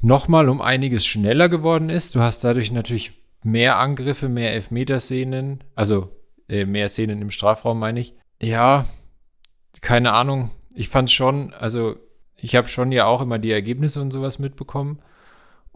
[0.00, 2.14] nochmal um einiges schneller geworden ist.
[2.14, 6.12] Du hast dadurch natürlich mehr Angriffe, mehr Elfmeterszenen, also
[6.48, 8.14] äh, mehr Szenen im Strafraum, meine ich.
[8.40, 8.86] Ja,
[9.80, 10.52] keine Ahnung.
[10.72, 11.96] Ich fand schon, also
[12.36, 15.00] ich habe schon ja auch immer die Ergebnisse und sowas mitbekommen.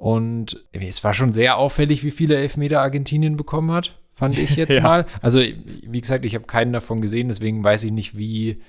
[0.01, 4.75] Und es war schon sehr auffällig, wie viele Elfmeter Argentinien bekommen hat, fand ich jetzt
[4.77, 4.81] ja.
[4.81, 5.05] mal.
[5.21, 8.63] Also, wie gesagt, ich habe keinen davon gesehen, deswegen weiß ich nicht, wie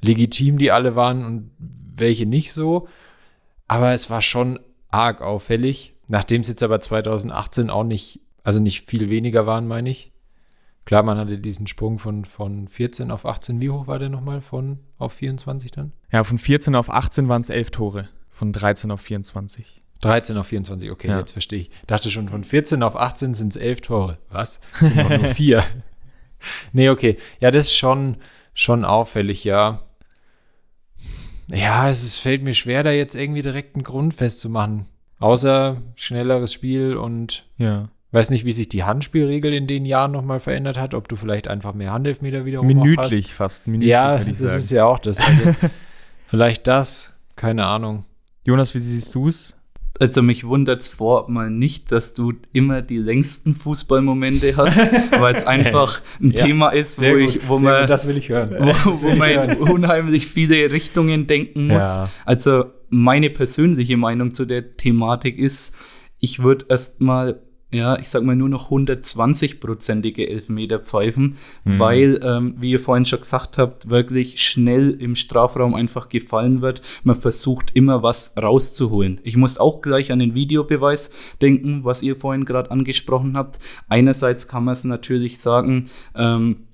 [0.00, 2.86] legitim die alle waren und welche nicht so.
[3.66, 8.88] Aber es war schon arg auffällig, nachdem es jetzt aber 2018 auch nicht, also nicht
[8.88, 10.12] viel weniger waren, meine ich.
[10.84, 13.60] Klar, man hatte diesen Sprung von, von 14 auf 18.
[13.60, 15.90] Wie hoch war der nochmal von auf 24 dann?
[16.12, 18.08] Ja, von 14 auf 18 waren es 11 Tore.
[18.30, 19.82] Von 13 auf 24.
[20.02, 21.18] 13 auf 24, okay, ja.
[21.18, 21.70] jetzt verstehe ich.
[21.86, 24.18] Dachte schon, von 14 auf 18 sind es 11 Tore.
[24.30, 24.60] Was?
[24.80, 25.64] Das sind nur vier.
[26.72, 27.16] nee, okay.
[27.40, 28.16] Ja, das ist schon,
[28.54, 29.82] schon auffällig, ja.
[31.48, 34.86] Ja, es ist, fällt mir schwer, da jetzt irgendwie direkt einen Grund festzumachen.
[35.18, 37.88] Außer schnelleres Spiel und ja.
[38.10, 41.48] weiß nicht, wie sich die Handspielregel in den Jahren nochmal verändert hat, ob du vielleicht
[41.48, 43.66] einfach mehr Handelfmeter wiederum Minütlich fast.
[43.66, 44.58] Minütlich, ja, das sagen.
[44.58, 45.20] ist ja auch das.
[45.20, 45.54] Also,
[46.26, 48.04] vielleicht das, keine Ahnung.
[48.44, 49.55] Jonas, wie siehst du es?
[50.00, 54.78] Also mich wundert es vor mal nicht, dass du immer die längsten Fußballmomente hast,
[55.18, 58.28] weil es einfach ein ja, Thema ist, wo ich, wo man, gut, das will ich
[58.28, 58.66] hören, wo,
[59.02, 59.56] wo man hören.
[59.58, 61.96] unheimlich viele Richtungen denken muss.
[61.96, 62.10] Ja.
[62.24, 65.74] Also meine persönliche Meinung zu der Thematik ist,
[66.18, 67.40] ich würde erstmal
[67.72, 71.78] ja, ich sag mal nur noch 120-prozentige Elfmeter pfeifen, mhm.
[71.80, 76.80] weil, ähm, wie ihr vorhin schon gesagt habt, wirklich schnell im Strafraum einfach gefallen wird.
[77.02, 79.20] Man versucht immer was rauszuholen.
[79.24, 81.10] Ich muss auch gleich an den Videobeweis
[81.42, 83.58] denken, was ihr vorhin gerade angesprochen habt.
[83.88, 86.65] Einerseits kann man es natürlich sagen, ähm,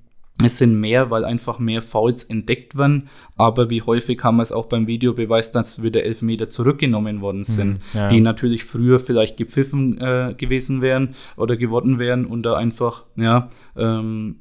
[0.43, 3.09] es sind mehr, weil einfach mehr Fouls entdeckt werden.
[3.35, 7.73] Aber wie häufig haben wir es auch beim Videobeweis, dass wieder Elfmeter zurückgenommen worden sind,
[7.73, 8.07] mhm, ja.
[8.07, 13.49] die natürlich früher vielleicht gepfiffen äh, gewesen wären oder geworden wären und da einfach, ja,
[13.75, 14.37] ähm,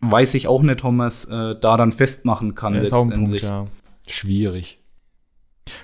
[0.00, 2.74] weiß ich auch nicht, ob man es äh, daran festmachen kann.
[2.74, 3.42] Ja, letztendlich.
[3.42, 3.64] Punkt, ja.
[4.06, 4.83] Schwierig.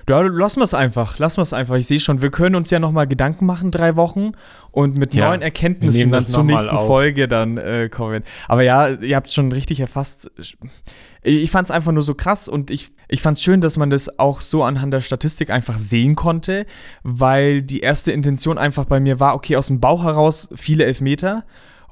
[0.08, 1.18] Ja, lassen wir es einfach.
[1.18, 1.76] Lassen wir es einfach.
[1.76, 4.32] Ich sehe schon, wir können uns ja noch mal Gedanken machen, drei Wochen
[4.70, 8.22] und mit ja, neuen Erkenntnissen dann zur nächsten Folge dann äh, kommen.
[8.48, 10.30] Aber ja, ihr habt es schon richtig erfasst.
[11.22, 13.90] Ich fand es einfach nur so krass und ich, ich fand es schön, dass man
[13.90, 16.66] das auch so anhand der Statistik einfach sehen konnte,
[17.02, 21.44] weil die erste Intention einfach bei mir war, okay, aus dem Bauch heraus viele Elfmeter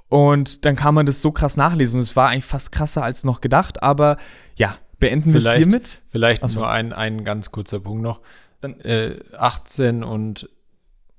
[0.08, 3.24] und dann kann man das so krass nachlesen und es war eigentlich fast krasser als
[3.24, 4.16] noch gedacht, aber
[4.56, 6.00] ja, Beenden wir es hiermit?
[6.08, 6.60] Vielleicht Achso.
[6.60, 8.20] nur ein, ein ganz kurzer Punkt noch.
[8.60, 10.48] Dann, äh, 18 und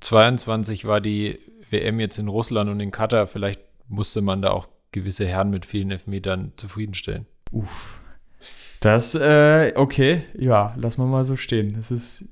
[0.01, 1.39] 22 war die
[1.69, 3.27] WM jetzt in Russland und in Katar.
[3.27, 7.25] Vielleicht musste man da auch gewisse Herren mit vielen Elfmetern zufriedenstellen.
[7.51, 7.99] Uff.
[8.81, 11.73] Das, äh, okay, ja, lass mal mal so stehen.
[11.75, 12.25] Das ist.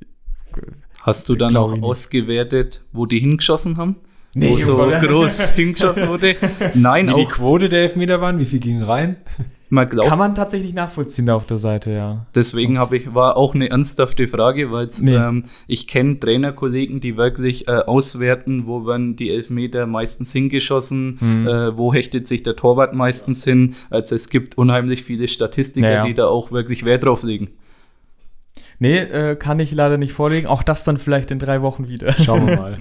[1.02, 3.98] Hast du dann auch ausgewertet, wo die hingeschossen haben?
[4.34, 6.36] Nee, wo so groß hingeschossen wurde?
[6.74, 7.18] Nein, wie auch.
[7.18, 9.18] die Quote der Elfmeter waren, wie viel ging rein?
[9.70, 12.26] Man glaubt, Kann man tatsächlich nachvollziehen da auf der Seite, ja.
[12.34, 15.16] Deswegen habe ich, war auch eine ernsthafte Frage, weil nee.
[15.16, 21.48] ähm, ich kenne Trainerkollegen, die wirklich äh, auswerten, wo werden die Elfmeter meistens hingeschossen, mhm.
[21.48, 23.76] äh, wo hechtet sich der Torwart meistens hin.
[23.90, 27.50] Also es gibt unheimlich viele Statistiker, ja, die da auch wirklich Wert drauf legen.
[28.80, 30.48] Nee, äh, kann ich leider nicht vorlegen.
[30.48, 32.14] Auch das dann vielleicht in drei Wochen wieder.
[32.14, 32.80] Schauen wir mal.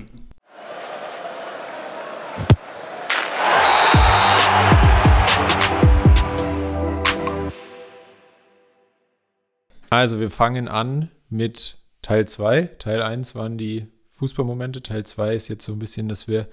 [9.97, 12.67] Also, wir fangen an mit Teil 2.
[12.79, 14.83] Teil 1 waren die Fußballmomente.
[14.83, 16.49] Teil 2 ist jetzt so ein bisschen, dass wir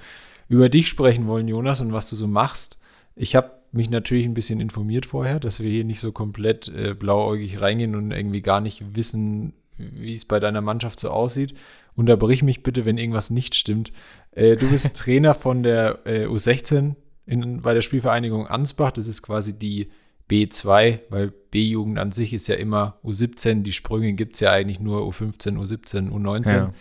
[0.47, 2.79] über dich sprechen wollen, Jonas, und was du so machst.
[3.17, 6.93] Ich habe mich natürlich ein bisschen informiert vorher, dass wir hier nicht so komplett äh,
[6.93, 11.53] blauäugig reingehen und irgendwie gar nicht wissen, wie es bei deiner Mannschaft so aussieht.
[11.97, 13.91] Unterbrich mich bitte, wenn irgendwas nicht stimmt.
[14.31, 18.93] Äh, du bist Trainer von der äh, U16 in, bei der Spielvereinigung Ansbach.
[18.93, 19.89] Das ist quasi die
[20.29, 24.79] B2, weil B-Jugend an sich ist ja immer U17, die Sprünge gibt es ja eigentlich
[24.79, 26.51] nur U15, U17, U19.
[26.51, 26.73] Ja.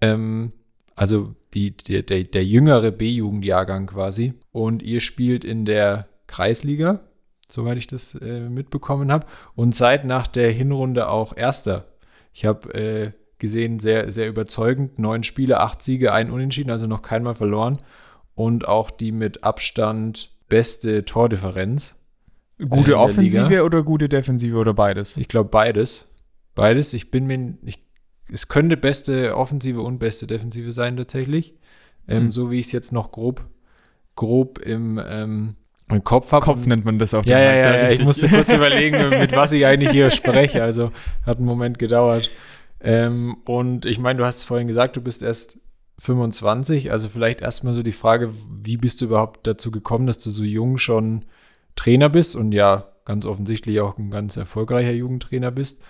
[0.00, 0.52] Ähm,
[0.96, 4.34] also die, der, der, der jüngere B-Jugendjahrgang quasi.
[4.52, 7.00] Und ihr spielt in der Kreisliga,
[7.48, 9.26] soweit ich das äh, mitbekommen habe.
[9.54, 11.86] Und seid nach der Hinrunde auch Erster.
[12.32, 14.98] Ich habe äh, gesehen, sehr, sehr überzeugend.
[14.98, 17.78] Neun Spiele, acht Siege, ein Unentschieden, also noch keinmal verloren.
[18.34, 22.03] und auch die mit Abstand beste Tordifferenz.
[22.68, 25.16] Gute äh, Offensive oder gute Defensive oder beides?
[25.16, 26.08] Ich glaube beides.
[26.54, 26.92] Beides.
[26.92, 27.84] Ich bin mir, ich,
[28.32, 31.54] es könnte beste Offensive und beste Defensive sein tatsächlich.
[32.06, 32.30] Ähm, mhm.
[32.30, 33.44] So wie ich es jetzt noch grob,
[34.14, 35.56] grob im, ähm,
[35.90, 36.44] im Kopf habe.
[36.44, 37.26] Kopf nennt man das auch.
[37.26, 40.62] Ja, ja, ja, ja, ich musste kurz überlegen, mit was ich eigentlich hier spreche.
[40.62, 40.92] Also
[41.26, 42.30] hat einen Moment gedauert.
[42.80, 45.58] Ähm, und ich meine, du hast es vorhin gesagt, du bist erst
[45.98, 46.92] 25.
[46.92, 50.44] Also vielleicht erstmal so die Frage, wie bist du überhaupt dazu gekommen, dass du so
[50.44, 51.24] jung schon
[51.76, 55.82] Trainer bist und ja, ganz offensichtlich auch ein ganz erfolgreicher Jugendtrainer bist.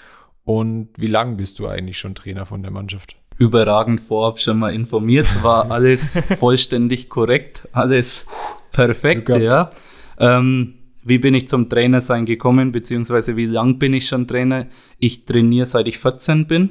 [0.45, 3.17] Und wie lange bist du eigentlich schon Trainer von der Mannschaft?
[3.39, 8.27] Überragend vorab schon mal informiert, war alles vollständig korrekt, alles
[8.73, 9.71] perfekt, ja.
[10.19, 14.67] Ähm, wie bin ich zum Trainer sein gekommen, beziehungsweise wie lang bin ich schon Trainer?
[14.99, 16.71] Ich trainiere seit ich 14 bin.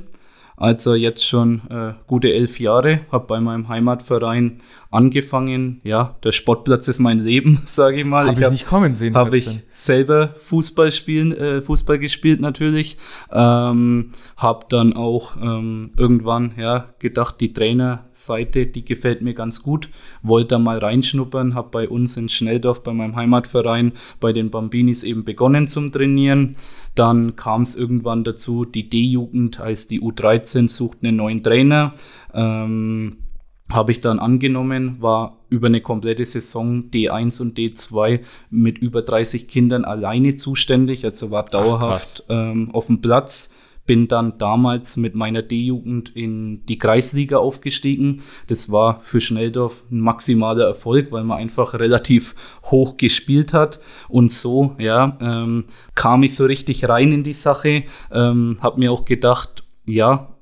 [0.56, 4.60] Also jetzt schon äh, gute elf Jahre, habe bei meinem Heimatverein
[4.92, 5.82] angefangen.
[5.84, 8.26] Ja, der Sportplatz ist mein Leben, sage ich mal.
[8.26, 9.16] Hab ich, ich hab, nicht kommen sehen.
[9.16, 12.98] Habe ich selber Fußball spielen, äh, Fußball gespielt natürlich.
[13.32, 19.89] Ähm, habe dann auch ähm, irgendwann ja gedacht, die Trainerseite, die gefällt mir ganz gut.
[20.22, 21.56] Wollte da mal reinschnuppern.
[21.56, 26.56] Habe bei uns in Schnelldorf bei meinem Heimatverein bei den Bambinis eben begonnen zum Trainieren.
[26.96, 31.91] Dann kam es irgendwann dazu, die D-Jugend heißt die U13 sucht einen neuen Trainer.
[32.34, 33.23] Ähm,
[33.71, 39.47] habe ich dann angenommen, war über eine komplette Saison D1 und D2 mit über 30
[39.47, 43.56] Kindern alleine zuständig, also war dauerhaft Ach, ähm, auf dem Platz.
[43.86, 48.21] Bin dann damals mit meiner D-Jugend in die Kreisliga aufgestiegen.
[48.47, 53.82] Das war für Schnelldorf ein maximaler Erfolg, weil man einfach relativ hoch gespielt hat.
[54.08, 57.84] Und so, ja, ähm, kam ich so richtig rein in die Sache.
[58.10, 60.33] Ähm, habe mir auch gedacht, ja,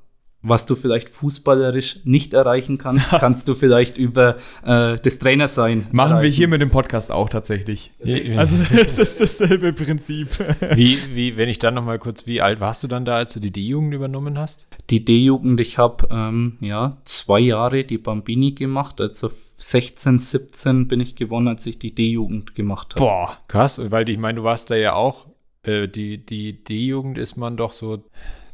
[0.42, 5.86] was du vielleicht fußballerisch nicht erreichen kannst, kannst du vielleicht über äh, das Trainer sein.
[5.92, 6.22] Machen erreichen.
[6.22, 7.92] wir hier mit dem Podcast auch tatsächlich.
[8.36, 10.28] Also das ist dasselbe Prinzip.
[10.74, 13.34] Wie, wie, wenn ich dann noch mal kurz, wie alt warst du dann da, als
[13.34, 14.66] du die D-Jugend übernommen hast?
[14.90, 21.00] Die D-Jugend, ich habe ähm, ja zwei Jahre die Bambini gemacht, also 16, 17 bin
[21.00, 23.04] ich gewonnen, als ich die D-Jugend gemacht habe.
[23.04, 25.26] Boah, krass, weil ich meine, du warst da ja auch,
[25.62, 28.04] äh, die die D-Jugend ist man doch so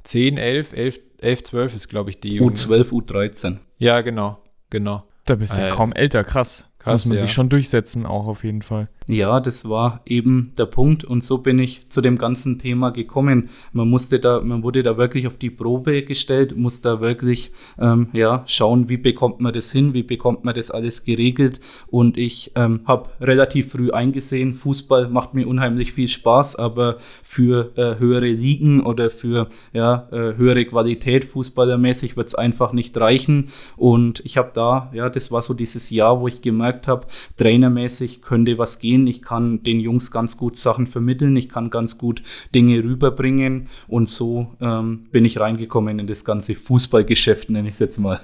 [0.05, 2.59] 10, 11, 11, 11, 12 ist, glaube ich, die Jugend.
[2.59, 3.57] U12, U13.
[3.79, 4.39] Ja, genau,
[4.71, 5.05] genau.
[5.27, 6.65] Da bist du äh, kaum älter, krass.
[6.79, 7.23] Krass, Muss man ja.
[7.23, 8.89] sich schon durchsetzen, auch auf jeden Fall.
[9.11, 13.49] Ja, das war eben der Punkt und so bin ich zu dem ganzen Thema gekommen.
[13.73, 18.09] Man musste da, man wurde da wirklich auf die Probe gestellt, muss da wirklich ähm,
[18.13, 21.59] ja schauen, wie bekommt man das hin, wie bekommt man das alles geregelt.
[21.87, 27.73] Und ich ähm, habe relativ früh eingesehen, Fußball macht mir unheimlich viel Spaß, aber für
[27.79, 33.49] äh, höhere Ligen oder für ja äh, höhere Qualität fußballermäßig wird es einfach nicht reichen.
[33.79, 37.07] Und ich habe da, ja, das war so dieses Jahr, wo ich gemerkt habe,
[37.39, 41.71] trainermäßig könnte was gehen verstehen, ich kann den Jungs ganz gut Sachen vermitteln, ich kann
[41.71, 42.23] ganz gut
[42.55, 47.81] Dinge rüberbringen und so ähm, bin ich reingekommen in das ganze Fußballgeschäft, nenne ich es
[47.81, 48.21] jetzt mal.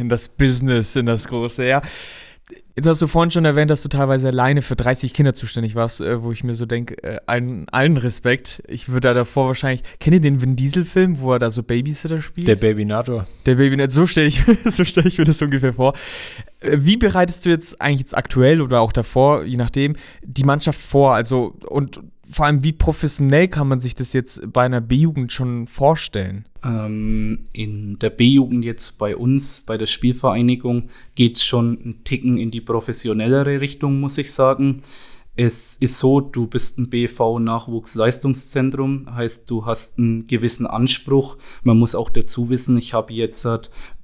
[0.00, 1.82] In das Business, in das große, ja.
[2.76, 6.00] Jetzt hast du vorhin schon erwähnt, dass du teilweise alleine für 30 Kinder zuständig warst,
[6.00, 8.62] äh, wo ich mir so denke, äh, allen, allen Respekt.
[8.68, 9.82] Ich würde da davor wahrscheinlich.
[9.98, 12.48] Kennt ihr den Vin Diesel-Film, wo er da so Babysitter spielt?
[12.48, 13.26] Der Babynator.
[13.46, 15.94] Der Babynator, so stelle ich, so stell ich mir das ungefähr vor.
[16.60, 20.80] Äh, wie bereitest du jetzt eigentlich jetzt aktuell oder auch davor, je nachdem, die Mannschaft
[20.80, 21.14] vor?
[21.14, 25.66] Also, und vor allem, wie professionell kann man sich das jetzt bei einer B-Jugend schon
[25.66, 26.46] vorstellen?
[26.62, 32.38] Ähm, in der B-Jugend jetzt bei uns, bei der Spielvereinigung, geht es schon einen Ticken
[32.38, 34.82] in die professionellere Richtung, muss ich sagen.
[35.36, 41.38] Es ist so, du bist ein BV-Nachwuchsleistungszentrum, heißt, du hast einen gewissen Anspruch.
[41.62, 43.46] Man muss auch dazu wissen, ich habe jetzt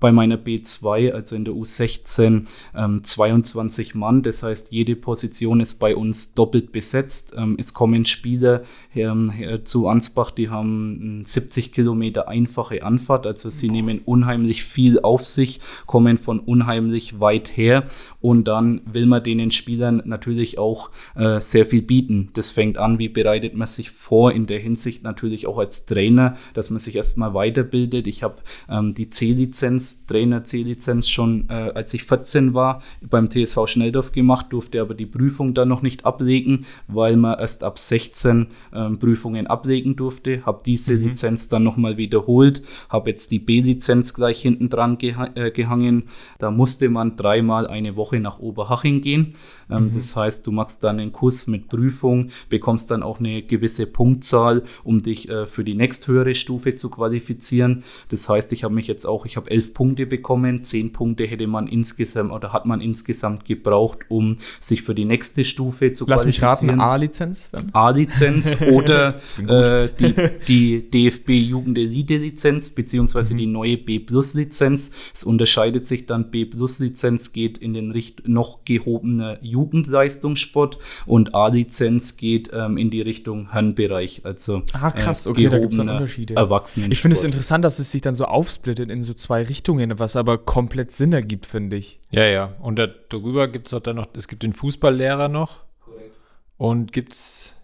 [0.00, 4.22] bei meiner B2, also in der U16, ähm, 22 Mann.
[4.22, 7.32] Das heißt, jede Position ist bei uns doppelt besetzt.
[7.36, 8.62] Ähm, es kommen Spieler
[8.94, 9.32] ähm,
[9.64, 13.26] zu Ansbach, die haben 70 Kilometer einfache Anfahrt.
[13.26, 17.84] Also sie nehmen unheimlich viel auf sich, kommen von unheimlich weit her.
[18.20, 22.30] Und dann will man den Spielern natürlich auch äh, sehr viel bieten.
[22.34, 26.36] Das fängt an, wie bereitet man sich vor in der Hinsicht natürlich auch als Trainer,
[26.54, 28.06] dass man sich erstmal weiterbildet.
[28.06, 28.36] Ich habe
[28.68, 34.12] ähm, die C-Lizenz Lizenz, Trainer C-Lizenz schon, äh, als ich 14 war, beim TSV Schnelldorf
[34.12, 38.98] gemacht, durfte aber die Prüfung dann noch nicht ablegen, weil man erst ab 16 ähm,
[38.98, 40.44] Prüfungen ablegen durfte.
[40.44, 41.08] Habe diese mhm.
[41.08, 46.04] Lizenz dann nochmal wiederholt, habe jetzt die B-Lizenz gleich hinten dran geha äh, gehangen.
[46.38, 49.34] Da musste man dreimal eine Woche nach Oberhaching gehen.
[49.70, 49.94] Ähm, mhm.
[49.94, 54.62] Das heißt, du machst dann einen Kurs mit Prüfung, bekommst dann auch eine gewisse Punktzahl,
[54.84, 57.84] um dich äh, für die nächsthöhere Stufe zu qualifizieren.
[58.08, 61.46] Das heißt, ich habe mich jetzt auch, ich habe elf Punkte bekommen, zehn Punkte hätte
[61.46, 66.22] man insgesamt oder hat man insgesamt gebraucht, um sich für die nächste Stufe zu Lass
[66.22, 66.48] qualifizieren.
[66.48, 67.68] Lass mich raten, A-Lizenz dann?
[67.74, 70.14] A-Lizenz oder äh, die,
[70.48, 73.38] die DFB Jugend-Elite-Lizenz beziehungsweise mhm.
[73.38, 74.92] die neue B-Plus-Lizenz.
[75.14, 82.48] Es unterscheidet sich dann, B-Plus-Lizenz geht in den Richt noch gehobener Jugendleistungssport und A-Lizenz geht
[82.54, 86.34] ähm, in die Richtung Herrenbereich, also ah, krass, äh, okay, da gibt es Unterschiede.
[86.34, 86.90] Erwachsenen.
[86.90, 89.65] Ich finde es interessant, dass es sich dann so aufsplittet in so zwei Richtungen,
[89.98, 92.00] was aber komplett Sinn ergibt, finde ich.
[92.10, 92.54] Ja, ja.
[92.60, 95.64] Und darüber gibt es dann noch, es gibt den Fußballlehrer noch.
[95.80, 96.16] Korrekt.
[96.56, 97.55] Und gibt es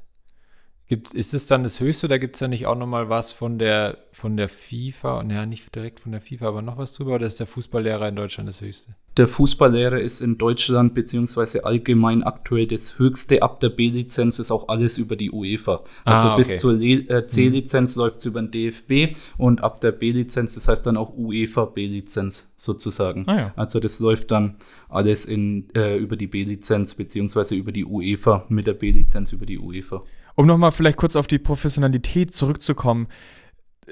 [0.93, 3.59] Gibt, ist es dann das Höchste oder gibt es da nicht auch nochmal was von
[3.59, 5.25] der, von der FIFA?
[5.31, 7.15] Ja, nicht direkt von der FIFA, aber noch was drüber?
[7.15, 8.95] Oder ist der Fußballlehrer in Deutschland das Höchste?
[9.17, 13.41] Der Fußballlehrer ist in Deutschland beziehungsweise allgemein aktuell das Höchste.
[13.41, 15.83] Ab der B-Lizenz ist auch alles über die UEFA.
[16.05, 16.43] Also ah, okay.
[16.43, 18.03] bis zur äh, C-Lizenz mhm.
[18.03, 22.53] läuft es über den DFB und ab der B-Lizenz, das heißt dann auch UEFA B-Lizenz
[22.59, 23.27] sozusagen.
[23.29, 23.53] Ah, ja.
[23.57, 24.57] Also das läuft dann
[24.91, 29.59] alles in, äh, über die B-Lizenz beziehungsweise über die UEFA mit der B-Lizenz über die
[29.59, 30.03] UEFA.
[30.35, 33.09] Um nochmal vielleicht kurz auf die Professionalität zurückzukommen.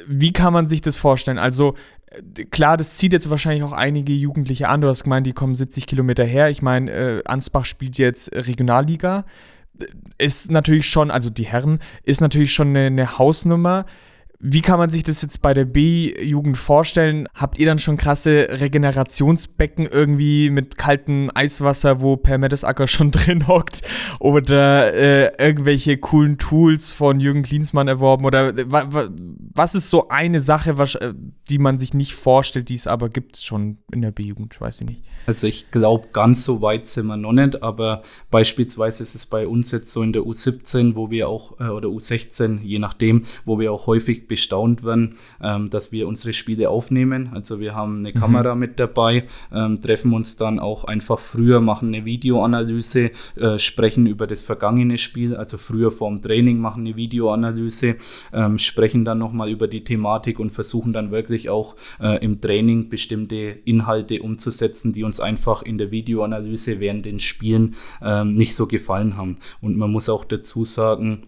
[0.07, 1.39] Wie kann man sich das vorstellen?
[1.39, 1.75] Also,
[2.07, 4.81] äh, klar, das zieht jetzt wahrscheinlich auch einige Jugendliche an.
[4.81, 6.51] Du hast gemeint, die kommen 70 Kilometer her.
[6.51, 9.25] Ich meine, äh, Ansbach spielt jetzt Regionalliga.
[10.19, 13.87] Ist natürlich schon, also die Herren, ist natürlich schon eine, eine Hausnummer.
[14.43, 17.29] Wie kann man sich das jetzt bei der B-Jugend vorstellen?
[17.35, 23.49] Habt ihr dann schon krasse Regenerationsbecken irgendwie mit kaltem Eiswasser, wo Per Mertesacker schon drin
[23.49, 23.83] hockt?
[24.19, 28.25] Oder äh, irgendwelche coolen Tools von Jürgen Klinsmann erworben?
[28.25, 31.13] Oder äh, was ist so eine Sache, äh,
[31.51, 34.59] die man sich nicht vorstellt, die es aber gibt schon in der B-Jugend?
[34.59, 35.03] Weiß ich nicht.
[35.27, 38.01] Also ich glaube, ganz so weit sind wir noch nicht, aber
[38.31, 41.89] beispielsweise ist es bei uns jetzt so in der U17, wo wir auch, äh, oder
[41.89, 47.33] U16, je nachdem, wo wir auch häufig bestaunt werden, ähm, dass wir unsere Spiele aufnehmen.
[47.35, 48.21] Also wir haben eine mhm.
[48.21, 54.07] Kamera mit dabei, ähm, treffen uns dann auch einfach früher, machen eine Videoanalyse, äh, sprechen
[54.07, 57.97] über das vergangene Spiel, also früher vorm Training machen eine Videoanalyse,
[58.33, 62.89] ähm, sprechen dann nochmal über die Thematik und versuchen dann wirklich auch äh, im Training
[62.89, 68.69] bestimmte Inhalte umzusetzen, die uns einfach in der Videoanalyse während den Spielen ähm, nicht so
[68.69, 69.39] gefallen haben.
[69.61, 71.25] Und man muss auch dazu sagen,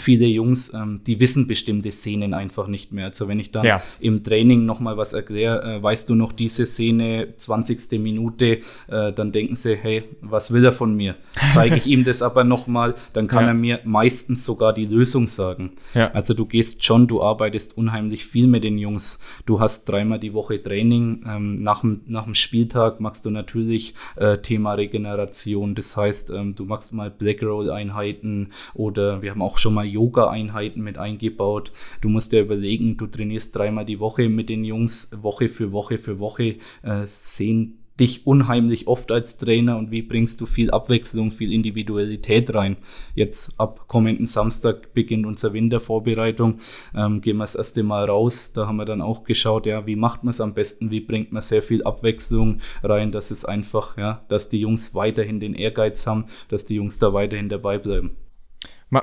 [0.00, 3.06] viele Jungs, ähm, die wissen bestimmte Szenen einfach nicht mehr.
[3.06, 3.82] Also wenn ich dann ja.
[4.00, 7.98] im Training nochmal was erkläre, äh, weißt du noch diese Szene, 20.
[8.00, 11.14] Minute, äh, dann denken sie, hey, was will er von mir?
[11.52, 13.48] Zeige ich ihm das aber nochmal, dann kann ja.
[13.48, 15.72] er mir meistens sogar die Lösung sagen.
[15.94, 16.10] Ja.
[16.12, 19.20] Also du gehst schon, du arbeitest unheimlich viel mit den Jungs.
[19.46, 21.24] Du hast dreimal die Woche Training.
[21.26, 25.74] Ähm, nach, dem, nach dem Spieltag machst du natürlich äh, Thema Regeneration.
[25.74, 29.83] Das heißt, ähm, du machst mal Black Roll Einheiten oder wir haben auch schon mal
[29.84, 31.72] mal Yoga-Einheiten mit eingebaut.
[32.00, 35.98] Du musst dir überlegen, du trainierst dreimal die Woche mit den Jungs, Woche für Woche
[35.98, 41.30] für Woche, äh, sehen dich unheimlich oft als Trainer und wie bringst du viel Abwechslung,
[41.30, 42.76] viel Individualität rein.
[43.14, 46.56] Jetzt ab kommenden Samstag beginnt unsere Wintervorbereitung.
[46.92, 48.52] Ähm, gehen wir das erste Mal raus.
[48.52, 51.30] Da haben wir dann auch geschaut, ja, wie macht man es am besten, wie bringt
[51.30, 56.04] man sehr viel Abwechslung rein, dass es einfach, ja, dass die Jungs weiterhin den Ehrgeiz
[56.08, 58.16] haben, dass die Jungs da weiterhin dabei bleiben.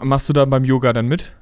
[0.02, 1.34] Machst du da beim Yoga dann mit?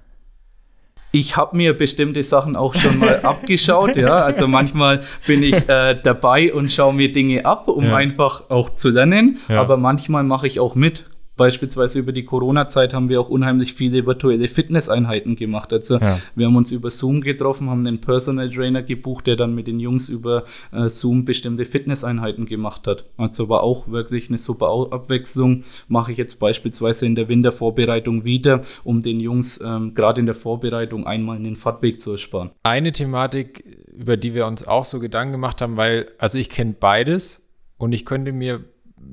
[1.11, 4.23] Ich habe mir bestimmte Sachen auch schon mal abgeschaut, ja.
[4.23, 7.95] Also manchmal bin ich äh, dabei und schaue mir Dinge ab, um ja.
[7.95, 9.39] einfach auch zu lernen.
[9.47, 9.61] Ja.
[9.61, 11.05] Aber manchmal mache ich auch mit.
[11.39, 15.71] Beispielsweise über die Corona-Zeit haben wir auch unheimlich viele virtuelle Fitnesseinheiten gemacht.
[15.71, 16.19] Also ja.
[16.35, 19.79] wir haben uns über Zoom getroffen, haben einen Personal Trainer gebucht, der dann mit den
[19.79, 23.05] Jungs über äh, Zoom bestimmte Fitnesseinheiten gemacht hat.
[23.15, 25.63] Also war auch wirklich eine super Abwechslung.
[25.87, 30.35] Mache ich jetzt beispielsweise in der Wintervorbereitung wieder, um den Jungs ähm, gerade in der
[30.35, 32.49] Vorbereitung einmal einen Fahrtweg zu ersparen.
[32.63, 33.63] Eine Thematik,
[33.95, 37.47] über die wir uns auch so Gedanken gemacht haben, weil, also ich kenne beides
[37.77, 38.65] und ich könnte mir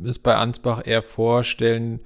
[0.04, 2.00] es bei Ansbach eher vorstellen,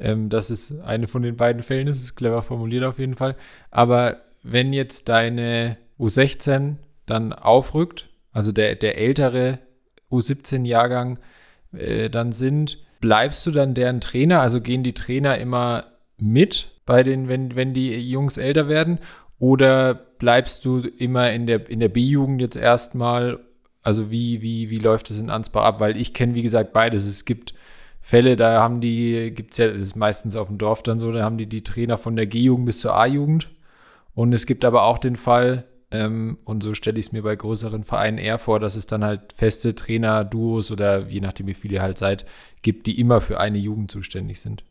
[0.00, 2.02] ähm, dass es eine von den beiden Fällen ist.
[2.02, 3.36] Ist clever formuliert auf jeden Fall.
[3.70, 6.76] Aber wenn jetzt deine U16
[7.06, 9.58] dann aufrückt, also der, der ältere
[10.10, 11.18] U17-Jahrgang
[11.76, 14.40] äh, dann sind, bleibst du dann deren Trainer?
[14.40, 15.84] Also gehen die Trainer immer
[16.18, 18.98] mit bei den, wenn, wenn die Jungs älter werden?
[19.38, 23.40] Oder bleibst du immer in der, in der B-Jugend jetzt erstmal?
[23.82, 25.80] Also wie, wie, wie läuft es in Ansbach ab?
[25.80, 27.06] Weil ich kenne, wie gesagt, beides.
[27.06, 27.54] Es gibt
[28.00, 31.12] Fälle, da haben die, gibt es ja, das ist meistens auf dem Dorf dann so,
[31.12, 33.50] da haben die die Trainer von der G-Jugend bis zur A-Jugend.
[34.14, 37.36] Und es gibt aber auch den Fall, ähm, und so stelle ich es mir bei
[37.36, 41.54] größeren Vereinen eher vor, dass es dann halt feste Trainer, Duos oder je nachdem, wie
[41.54, 42.24] viele ihr halt seid,
[42.62, 44.64] gibt, die immer für eine Jugend zuständig sind.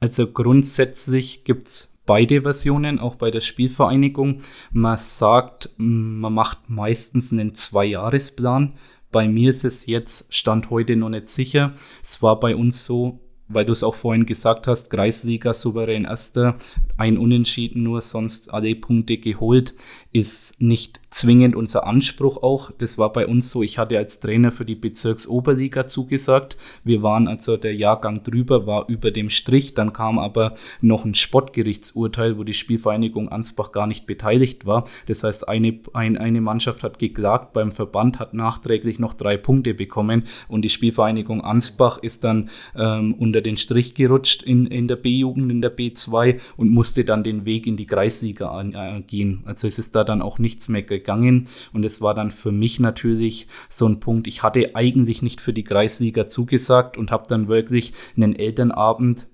[0.00, 4.40] Also grundsätzlich gibt es beide Versionen, auch bei der Spielvereinigung.
[4.72, 8.74] Man sagt, man macht meistens einen Zwei-Jahres-Plan.
[9.14, 11.72] Bei mir ist es jetzt, Stand heute noch nicht sicher.
[12.02, 16.56] Es war bei uns so, weil du es auch vorhin gesagt hast, Kreisliga souverän erster,
[16.96, 19.76] ein Unentschieden nur, sonst alle Punkte geholt,
[20.14, 22.70] ist nicht zwingend unser Anspruch auch.
[22.78, 23.64] Das war bei uns so.
[23.64, 26.56] Ich hatte als Trainer für die Bezirksoberliga zugesagt.
[26.84, 29.74] Wir waren also der Jahrgang drüber, war über dem Strich.
[29.74, 34.84] Dann kam aber noch ein Sportgerichtsurteil, wo die Spielvereinigung Ansbach gar nicht beteiligt war.
[35.06, 39.74] Das heißt, eine, ein, eine Mannschaft hat geklagt beim Verband, hat nachträglich noch drei Punkte
[39.74, 44.96] bekommen und die Spielvereinigung Ansbach ist dann ähm, unter den Strich gerutscht in, in der
[44.96, 49.42] B-Jugend, in der B2 und musste dann den Weg in die Kreisliga an, äh, gehen.
[49.44, 51.48] Also es ist da dann auch nichts mehr gegangen.
[51.72, 54.26] Und es war dann für mich natürlich so ein Punkt.
[54.26, 59.28] Ich hatte eigentlich nicht für die Kreisliga zugesagt und habe dann wirklich einen Elternabend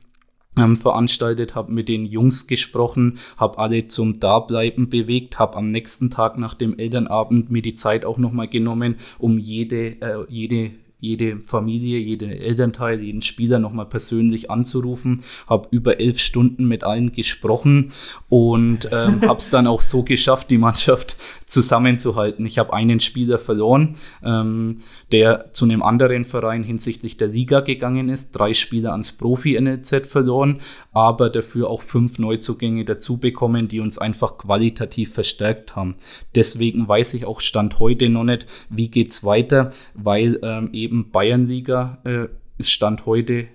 [0.58, 6.10] ähm, veranstaltet, habe mit den Jungs gesprochen, habe alle zum Dableiben bewegt, habe am nächsten
[6.10, 11.38] Tag nach dem Elternabend mir die Zeit auch nochmal genommen, um jede, äh, jede jede
[11.44, 15.22] Familie, jeden Elternteil, jeden Spieler nochmal persönlich anzurufen.
[15.46, 17.92] Habe über elf Stunden mit allen gesprochen
[18.28, 22.46] und ähm, habe es dann auch so geschafft, die Mannschaft zusammenzuhalten.
[22.46, 24.78] Ich habe einen Spieler verloren, ähm,
[25.12, 30.60] der zu einem anderen Verein hinsichtlich der Liga gegangen ist, drei Spieler ans Profi-NLZ verloren,
[30.92, 35.96] aber dafür auch fünf Neuzugänge dazu bekommen, die uns einfach qualitativ verstärkt haben.
[36.34, 41.98] Deswegen weiß ich auch Stand heute noch nicht, wie geht's weiter, weil ähm, eben Bayernliga
[42.04, 42.26] äh,
[42.58, 43.48] ist Stand heute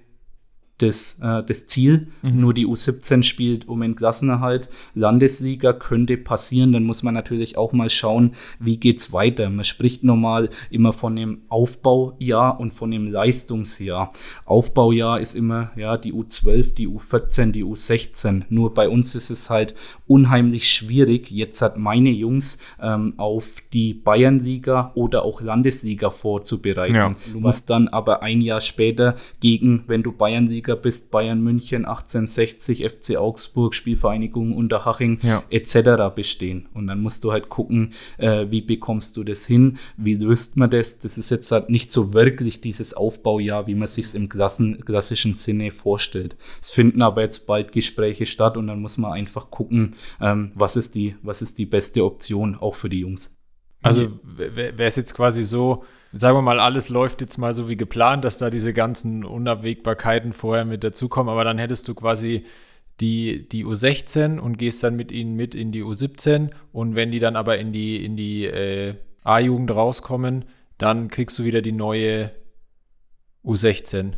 [0.79, 2.07] das, äh, das Ziel.
[2.21, 2.41] Mhm.
[2.41, 4.69] Nur die U17 spielt um den Klassenerhalt.
[4.93, 6.73] Landessieger könnte passieren.
[6.73, 9.49] Dann muss man natürlich auch mal schauen, wie geht es weiter.
[9.49, 14.11] Man spricht normal immer von dem Aufbaujahr und von dem Leistungsjahr.
[14.45, 18.43] Aufbaujahr ist immer ja die U12, die U14, die U16.
[18.49, 19.75] Nur bei uns ist es halt
[20.07, 21.31] unheimlich schwierig.
[21.31, 26.95] Jetzt hat meine Jungs ähm, auf die Bayernliga oder auch Landesliga vorzubereiten.
[26.95, 27.15] Ja.
[27.31, 31.85] Du musst dann aber ein Jahr später gegen, wenn du Bayernliga Bundesliga bist, Bayern München,
[31.85, 35.43] 1860, FC Augsburg, Spielvereinigung Unterhaching ja.
[35.49, 36.13] etc.
[36.15, 36.67] bestehen.
[36.73, 40.69] Und dann musst du halt gucken, äh, wie bekommst du das hin, wie löst man
[40.69, 40.99] das.
[40.99, 44.83] Das ist jetzt halt nicht so wirklich dieses Aufbaujahr, wie man sich es im Klassen,
[44.83, 46.35] klassischen Sinne vorstellt.
[46.61, 50.75] Es finden aber jetzt bald Gespräche statt und dann muss man einfach gucken, ähm, was,
[50.75, 53.37] ist die, was ist die beste Option auch für die Jungs.
[53.81, 55.83] Also wäre es jetzt quasi so,
[56.17, 60.33] sagen wir mal, alles läuft jetzt mal so wie geplant, dass da diese ganzen Unabwägbarkeiten
[60.33, 62.45] vorher mit dazukommen, aber dann hättest du quasi
[63.01, 67.19] die, die U16 und gehst dann mit ihnen mit in die U17 und wenn die
[67.19, 70.45] dann aber in die, in die äh, A-Jugend rauskommen,
[70.77, 72.31] dann kriegst du wieder die neue
[73.43, 74.13] U16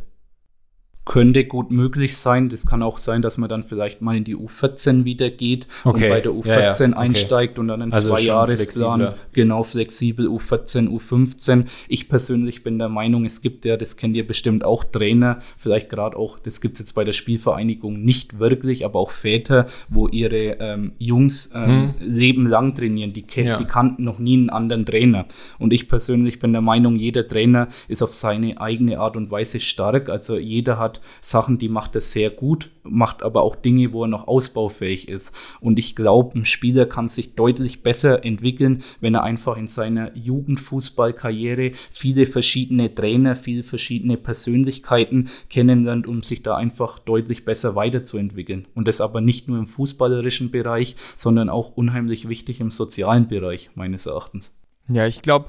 [1.08, 2.50] könnte gut möglich sein.
[2.50, 6.04] Das kann auch sein, dass man dann vielleicht mal in die U14 wieder geht okay.
[6.04, 6.72] und bei der U14 ja, ja.
[6.72, 6.94] Okay.
[6.94, 11.64] einsteigt und dann einen also Zwei-Jahresplan, genau flexibel U14, U15.
[11.88, 15.88] Ich persönlich bin der Meinung, es gibt ja, das kennt ihr bestimmt auch Trainer, vielleicht
[15.88, 20.08] gerade auch, das gibt es jetzt bei der Spielvereinigung nicht wirklich, aber auch Väter, wo
[20.08, 22.06] ihre ähm, Jungs ähm, hm.
[22.06, 23.14] lebenlang trainieren.
[23.14, 23.56] Die, ja.
[23.56, 25.24] die kannten noch nie einen anderen Trainer.
[25.58, 29.58] Und ich persönlich bin der Meinung, jeder Trainer ist auf seine eigene Art und Weise
[29.58, 30.10] stark.
[30.10, 34.08] Also jeder hat Sachen, die macht er sehr gut, macht aber auch Dinge, wo er
[34.08, 35.34] noch ausbaufähig ist.
[35.60, 40.16] Und ich glaube, ein Spieler kann sich deutlich besser entwickeln, wenn er einfach in seiner
[40.16, 48.66] Jugendfußballkarriere viele verschiedene Trainer, viele verschiedene Persönlichkeiten kennenlernt, um sich da einfach deutlich besser weiterzuentwickeln.
[48.74, 53.70] Und das aber nicht nur im fußballerischen Bereich, sondern auch unheimlich wichtig im sozialen Bereich,
[53.74, 54.54] meines Erachtens.
[54.88, 55.48] Ja, ich glaube,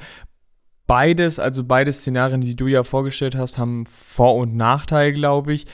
[0.89, 5.67] beides, also beide Szenarien, die du ja vorgestellt hast, haben Vor- und Nachteile, glaube ich.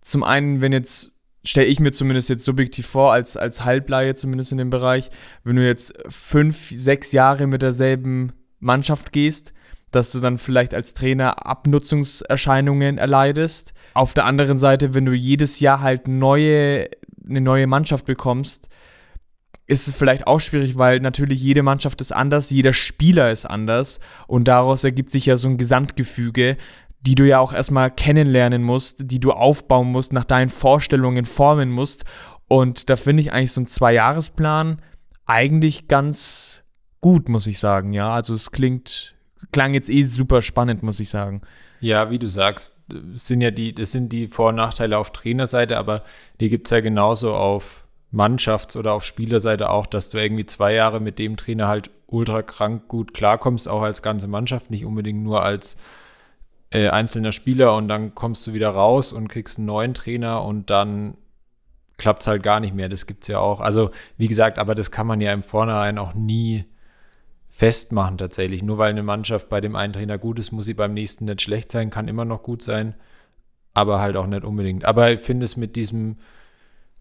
[0.00, 1.10] Zum einen, wenn jetzt,
[1.44, 5.10] stelle ich mir zumindest jetzt subjektiv vor, als, als Halbleihe zumindest in dem Bereich,
[5.42, 9.52] wenn du jetzt fünf, sechs Jahre mit derselben Mannschaft gehst,
[9.90, 13.72] dass du dann vielleicht als Trainer Abnutzungserscheinungen erleidest.
[13.94, 16.88] Auf der anderen Seite, wenn du jedes Jahr halt neue,
[17.28, 18.68] eine neue Mannschaft bekommst,
[19.70, 24.00] ist es vielleicht auch schwierig, weil natürlich jede Mannschaft ist anders, jeder Spieler ist anders
[24.26, 26.56] und daraus ergibt sich ja so ein Gesamtgefüge,
[27.00, 31.70] die du ja auch erstmal kennenlernen musst, die du aufbauen musst, nach deinen Vorstellungen formen
[31.70, 32.04] musst.
[32.48, 34.82] Und da finde ich eigentlich so einen Zwei-Jahres-Plan
[35.24, 36.64] eigentlich ganz
[37.00, 37.92] gut, muss ich sagen.
[37.92, 39.14] Ja, also es klingt,
[39.52, 41.42] klang jetzt eh super spannend, muss ich sagen.
[41.78, 42.82] Ja, wie du sagst,
[43.14, 46.02] sind ja die, das sind die Vor- und Nachteile auf Trainerseite, aber
[46.40, 50.74] die gibt es ja genauso auf Mannschafts- oder auf Spielerseite auch, dass du irgendwie zwei
[50.74, 55.22] Jahre mit dem Trainer halt ultra krank gut klarkommst, auch als ganze Mannschaft, nicht unbedingt
[55.22, 55.76] nur als
[56.70, 60.70] äh, einzelner Spieler und dann kommst du wieder raus und kriegst einen neuen Trainer und
[60.70, 61.14] dann
[61.98, 62.88] klappt es halt gar nicht mehr.
[62.88, 63.60] Das gibt es ja auch.
[63.60, 66.64] Also, wie gesagt, aber das kann man ja im Vornherein auch nie
[67.48, 68.62] festmachen tatsächlich.
[68.62, 71.42] Nur weil eine Mannschaft bei dem einen Trainer gut ist, muss sie beim nächsten nicht
[71.42, 72.94] schlecht sein, kann immer noch gut sein,
[73.74, 74.84] aber halt auch nicht unbedingt.
[74.84, 76.16] Aber ich finde es mit diesem,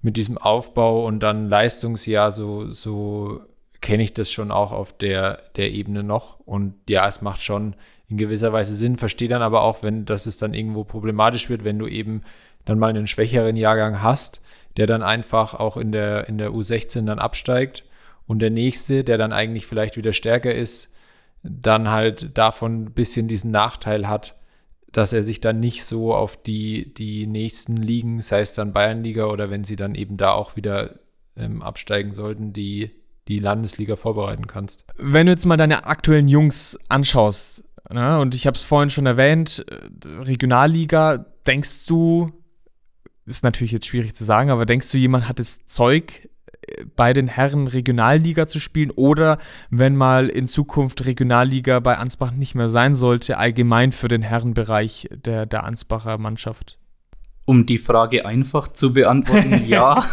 [0.01, 3.41] mit diesem Aufbau und dann Leistungsjahr so, so
[3.81, 6.39] kenne ich das schon auch auf der, der Ebene noch.
[6.41, 7.75] Und ja, es macht schon
[8.07, 11.63] in gewisser Weise Sinn, verstehe dann aber auch, wenn, dass es dann irgendwo problematisch wird,
[11.63, 12.23] wenn du eben
[12.65, 14.41] dann mal einen schwächeren Jahrgang hast,
[14.77, 17.83] der dann einfach auch in der, in der U16 dann absteigt
[18.27, 20.93] und der nächste, der dann eigentlich vielleicht wieder stärker ist,
[21.43, 24.35] dann halt davon ein bisschen diesen Nachteil hat,
[24.91, 29.25] dass er sich dann nicht so auf die, die nächsten Ligen, sei es dann Bayernliga
[29.25, 30.99] oder wenn sie dann eben da auch wieder
[31.35, 32.91] ähm, absteigen sollten, die
[33.27, 34.85] die Landesliga vorbereiten kannst.
[34.97, 39.05] Wenn du jetzt mal deine aktuellen Jungs anschaust, ne, und ich habe es vorhin schon
[39.05, 42.31] erwähnt, äh, Regionalliga, denkst du,
[43.25, 46.27] ist natürlich jetzt schwierig zu sagen, aber denkst du, jemand hat das Zeug,
[46.95, 49.37] bei den Herren Regionalliga zu spielen oder
[49.69, 55.09] wenn mal in Zukunft Regionalliga bei Ansbach nicht mehr sein sollte, allgemein für den Herrenbereich
[55.11, 56.77] der, der Ansbacher Mannschaft?
[57.45, 60.03] Um die Frage einfach zu beantworten, ja,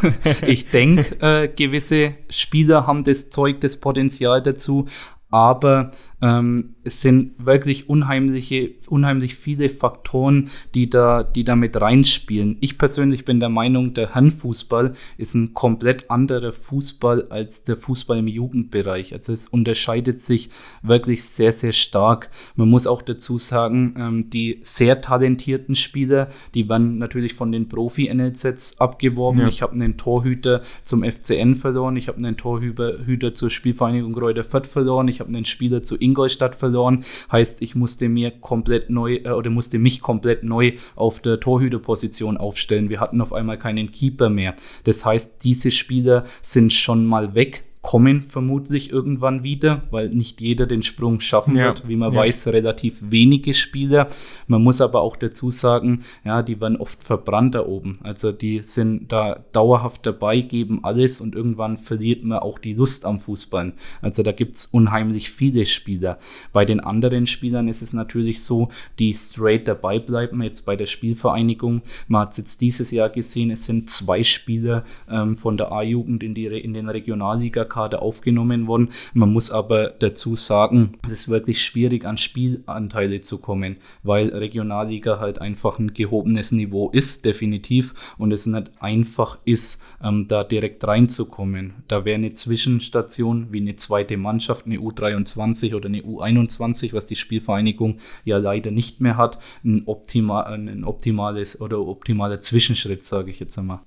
[0.47, 4.87] ich denke, äh, gewisse Spieler haben das Zeug, das Potenzial dazu,
[5.31, 5.91] aber
[6.23, 12.59] ähm, es sind wirklich unheimliche, unheimlich viele Faktoren, die da, die da mit reinspielen.
[12.61, 18.19] Ich persönlich bin der Meinung, der Handfußball ist ein komplett anderer Fußball als der Fußball
[18.19, 19.13] im Jugendbereich.
[19.13, 20.51] Also es unterscheidet sich
[20.83, 22.31] wirklich sehr, sehr stark.
[22.55, 27.69] Man muss auch dazu sagen, ähm, die sehr talentierten Spieler, die werden natürlich von den
[27.69, 29.41] Profi-NLZs abgeworben.
[29.41, 29.49] Ja.
[29.49, 34.69] Ich habe einen Torhüter zum FCN verloren, ich habe einen Torhüter zur Spielvereinigung Reuter Fürth
[34.69, 37.05] verloren, ich habe einen Spieler zu Ingolstadt verloren.
[37.31, 42.37] Heißt, ich musste mir komplett neu äh, oder musste mich komplett neu auf der Torhüterposition
[42.37, 42.89] aufstellen.
[42.89, 44.55] Wir hatten auf einmal keinen Keeper mehr.
[44.85, 50.67] Das heißt, diese Spieler sind schon mal weg kommen vermutlich irgendwann wieder, weil nicht jeder
[50.67, 51.67] den Sprung schaffen ja.
[51.67, 51.87] wird.
[51.87, 52.19] Wie man ja.
[52.19, 54.09] weiß, relativ wenige Spieler.
[54.49, 58.01] Man muss aber auch dazu sagen, ja, die werden oft verbrannt da oben.
[58.03, 63.07] Also die sind da dauerhaft dabei, geben alles und irgendwann verliert man auch die Lust
[63.07, 63.75] am Fußball.
[64.03, 66.19] Also da gibt es unheimlich viele Spieler.
[66.53, 68.69] Bei den anderen Spielern ist es natürlich so,
[68.99, 71.83] die straight dabei bleiben, jetzt bei der Spielvereinigung.
[72.09, 76.25] Man hat es jetzt dieses Jahr gesehen, es sind zwei Spieler ähm, von der A-Jugend
[76.25, 78.89] in, in den Regionalliga Kader aufgenommen worden.
[79.13, 85.21] Man muss aber dazu sagen, es ist wirklich schwierig, an Spielanteile zu kommen, weil Regionalliga
[85.21, 90.87] halt einfach ein gehobenes Niveau ist, definitiv, und es nicht einfach ist, ähm, da direkt
[90.87, 91.75] reinzukommen.
[91.87, 97.17] Da wäre eine Zwischenstation wie eine zweite Mannschaft, eine U23 oder eine U21, was die
[97.17, 103.39] Spielvereinigung ja leider nicht mehr hat, ein, optima ein optimales oder optimaler Zwischenschritt, sage ich
[103.39, 103.81] jetzt einmal.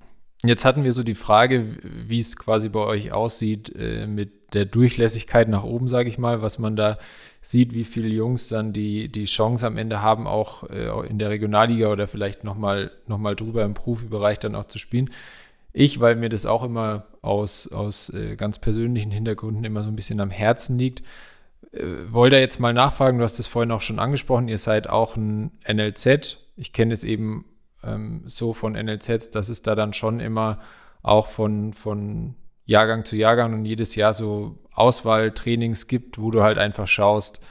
[0.43, 4.65] Jetzt hatten wir so die Frage, wie es quasi bei euch aussieht äh, mit der
[4.65, 6.97] Durchlässigkeit nach oben, sage ich mal, was man da
[7.41, 11.29] sieht, wie viele Jungs dann die, die Chance am Ende haben, auch äh, in der
[11.29, 15.09] Regionalliga oder vielleicht nochmal noch mal drüber im Profibereich dann auch zu spielen.
[15.73, 19.95] Ich, weil mir das auch immer aus, aus äh, ganz persönlichen Hintergründen immer so ein
[19.95, 21.03] bisschen am Herzen liegt,
[21.71, 25.15] äh, wollte jetzt mal nachfragen, du hast es vorhin auch schon angesprochen, ihr seid auch
[25.15, 26.37] ein NLZ.
[26.55, 27.45] Ich kenne es eben
[27.83, 30.59] ähm, so von NLZs, dass es da dann schon immer
[31.01, 36.57] auch von, von Jahrgang zu Jahrgang und jedes Jahr so Auswahltrainings gibt, wo du halt
[36.57, 37.41] einfach schaust,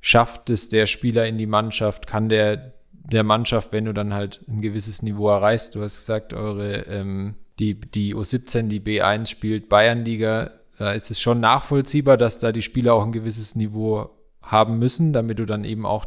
[0.00, 4.40] schafft es der Spieler in die Mannschaft, kann der der Mannschaft, wenn du dann halt
[4.48, 9.68] ein gewisses Niveau erreichst, du hast gesagt, eure ähm, die, die U17, die B1 spielt
[9.68, 14.10] Bayernliga, da ist es schon nachvollziehbar, dass da die Spieler auch ein gewisses Niveau
[14.42, 16.06] haben müssen, damit du dann eben auch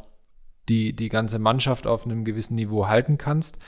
[0.70, 3.60] die, die ganze Mannschaft auf einem gewissen Niveau halten kannst.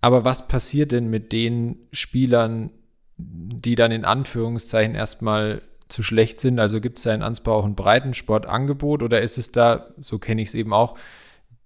[0.00, 2.70] Aber was passiert denn mit den Spielern,
[3.16, 6.58] die dann in Anführungszeichen erstmal zu schlecht sind?
[6.58, 10.42] Also gibt es da in Ansbach auch ein Breitensportangebot oder ist es da, so kenne
[10.42, 10.96] ich es eben auch,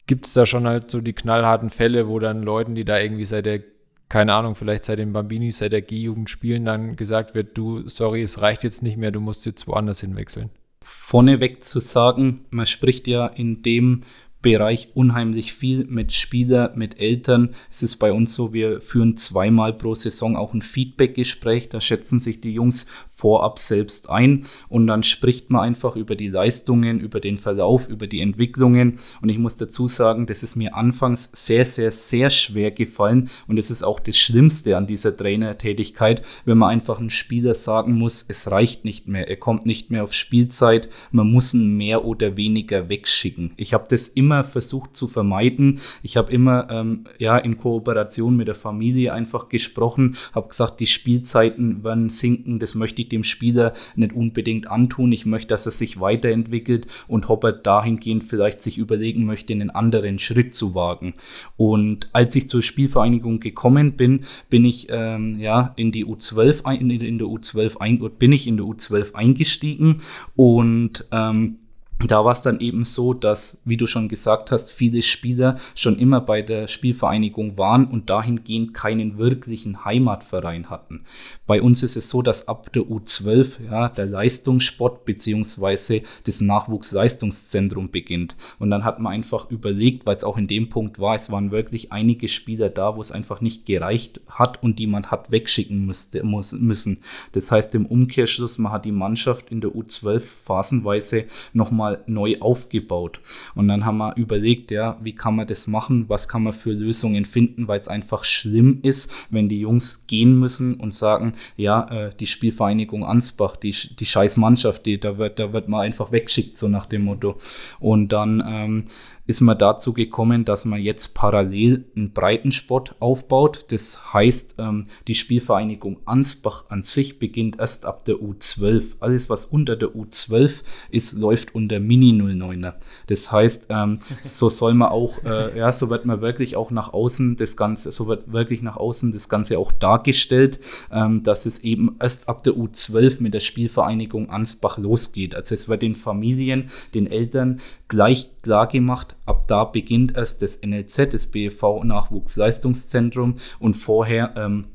[0.07, 3.25] gibt es da schon halt so die knallharten Fälle, wo dann Leuten, die da irgendwie
[3.25, 3.61] seit der,
[4.09, 8.23] keine Ahnung, vielleicht seit den Bambinis, seit der G-Jugend spielen, dann gesagt wird, du, sorry,
[8.23, 10.51] es reicht jetzt nicht mehr, du musst jetzt woanders hinwechseln?
[10.83, 14.03] Vorneweg zu sagen, man spricht ja in dem
[14.45, 17.55] Bereich unheimlich viel mit Spieler, mit Eltern.
[17.71, 21.71] Es ist bei uns so, wir führen zweimal pro Saison auch ein Feedback-Gespräch.
[21.71, 26.29] Da schätzen sich die Jungs vorab selbst ein und dann spricht man einfach über die
[26.29, 28.97] Leistungen, über den Verlauf, über die Entwicklungen.
[29.23, 33.59] Und ich muss dazu sagen, das ist mir anfangs sehr, sehr, sehr schwer gefallen und
[33.59, 38.25] es ist auch das Schlimmste an dieser Trainertätigkeit, wenn man einfach einem Spieler sagen muss,
[38.29, 42.37] es reicht nicht mehr, er kommt nicht mehr auf Spielzeit, man muss ihn mehr oder
[42.37, 43.53] weniger wegschicken.
[43.57, 45.81] Ich habe das immer versucht zu vermeiden.
[46.03, 50.87] Ich habe immer ähm, ja in Kooperation mit der Familie einfach gesprochen, habe gesagt, die
[50.87, 55.13] Spielzeiten werden sinken, das möchte ich dem Spieler nicht unbedingt antun.
[55.13, 59.71] Ich möchte, dass er sich weiterentwickelt und ob er dahingehend vielleicht sich überlegen möchte, einen
[59.71, 61.15] anderen Schritt zu wagen.
[61.57, 66.91] Und als ich zur Spielvereinigung gekommen bin, bin ich ähm, ja in die U12 in,
[66.91, 69.99] in der U12 ein, bin ich in der U12 eingestiegen
[70.37, 71.59] und ähm,
[72.01, 75.99] da war es dann eben so, dass, wie du schon gesagt hast, viele Spieler schon
[75.99, 81.05] immer bei der Spielvereinigung waren und dahingehend keinen wirklichen Heimatverein hatten.
[81.47, 86.03] Bei uns ist es so, dass ab der U12 ja, der Leistungssport bzw.
[86.25, 88.37] das Nachwuchsleistungszentrum beginnt.
[88.59, 91.53] Und dann hat man einfach überlegt, weil es auch in dem Punkt war, es waren
[91.53, 95.87] wirklich einige Spieler da, wo es einfach nicht gereicht hat und die man hat wegschicken
[95.87, 96.99] müsste, muss, müssen.
[97.33, 103.21] Das heißt im Umkehrschluss, man hat die Mannschaft in der U12 phasenweise nochmal neu aufgebaut.
[103.55, 106.09] Und dann haben wir überlegt, ja, wie kann man das machen?
[106.09, 107.69] Was kann man für Lösungen finden?
[107.69, 112.27] Weil es einfach schlimm ist, wenn die Jungs gehen müssen und sagen, ja, äh, die
[112.27, 116.69] Spielvereinigung Ansbach, die, die scheiß Mannschaft, die, da wird, da wird man einfach wegschickt, so
[116.69, 117.37] nach dem Motto.
[117.81, 118.85] Und dann ähm,
[119.27, 123.67] ist man dazu gekommen, dass man jetzt parallel einen Breitensport aufbaut.
[123.69, 128.97] Das heißt, ähm, die Spielvereinigung Ansbach an sich beginnt erst ab der U12.
[129.01, 132.75] Alles, was unter der U12 ist, läuft unter Mini 09er.
[133.07, 136.93] Das heißt, ähm, so soll man auch, äh, ja, so wird man wirklich auch nach
[136.93, 140.61] außen das Ganze, so wird wirklich nach außen das Ganze auch dargestellt,
[140.93, 145.35] ähm, dass es eben erst ab der U12 mit der Spielvereinigung Ansbach losgeht.
[145.35, 150.61] Also es wird den Familien, den Eltern gleich klar gemacht, ab da beginnt erst das
[150.63, 154.67] NLZ, das BEV Nachwuchsleistungszentrum und vorher ähm,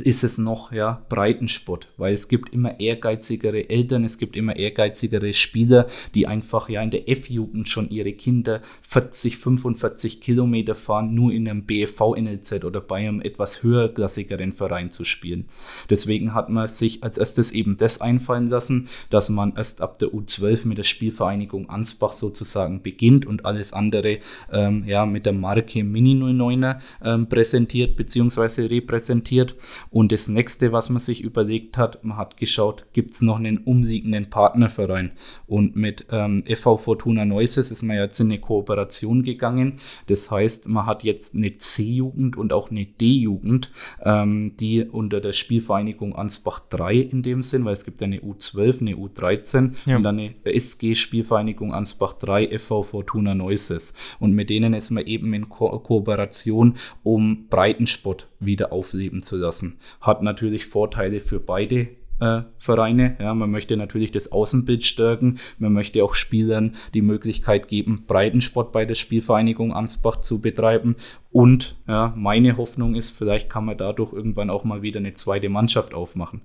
[0.00, 5.32] ist es noch ja Breitensport, weil es gibt immer ehrgeizigere Eltern, es gibt immer ehrgeizigere
[5.32, 11.32] Spieler, die einfach ja in der F-Jugend schon ihre Kinder 40, 45 Kilometer fahren, nur
[11.32, 15.46] in einem BFV-NLZ oder bei einem etwas höherklassigeren Verein zu spielen.
[15.90, 20.08] Deswegen hat man sich als erstes eben das einfallen lassen, dass man erst ab der
[20.08, 24.18] U12 mit der Spielvereinigung Ansbach sozusagen beginnt und alles andere
[24.52, 28.66] ähm, ja mit der Marke Mini 09er ähm, präsentiert bzw.
[28.66, 29.54] repräsentiert.
[29.90, 33.58] Und das nächste, was man sich überlegt hat, man hat geschaut, gibt es noch einen
[33.58, 35.12] umliegenden Partnerverein.
[35.46, 39.76] Und mit ähm, FV Fortuna Neuses ist man jetzt in eine Kooperation gegangen.
[40.06, 43.70] Das heißt, man hat jetzt eine C-Jugend und auch eine D-Jugend,
[44.02, 48.80] ähm, die unter der Spielvereinigung Ansbach 3 in dem Sinn, weil es gibt eine U12,
[48.80, 49.96] eine U13 ja.
[49.96, 53.94] und eine SG-Spielvereinigung Ansbach 3, FV Fortuna Neuses.
[54.18, 59.77] Und mit denen ist man eben in Ko Kooperation, um Breitensport wieder aufleben zu lassen.
[60.00, 61.88] Hat natürlich Vorteile für beide
[62.20, 63.16] äh, Vereine.
[63.20, 65.38] Ja, man möchte natürlich das Außenbild stärken.
[65.58, 70.96] Man möchte auch Spielern die Möglichkeit geben, Breitensport bei der Spielvereinigung Ansbach zu betreiben.
[71.30, 75.48] Und ja, meine Hoffnung ist, vielleicht kann man dadurch irgendwann auch mal wieder eine zweite
[75.48, 76.42] Mannschaft aufmachen.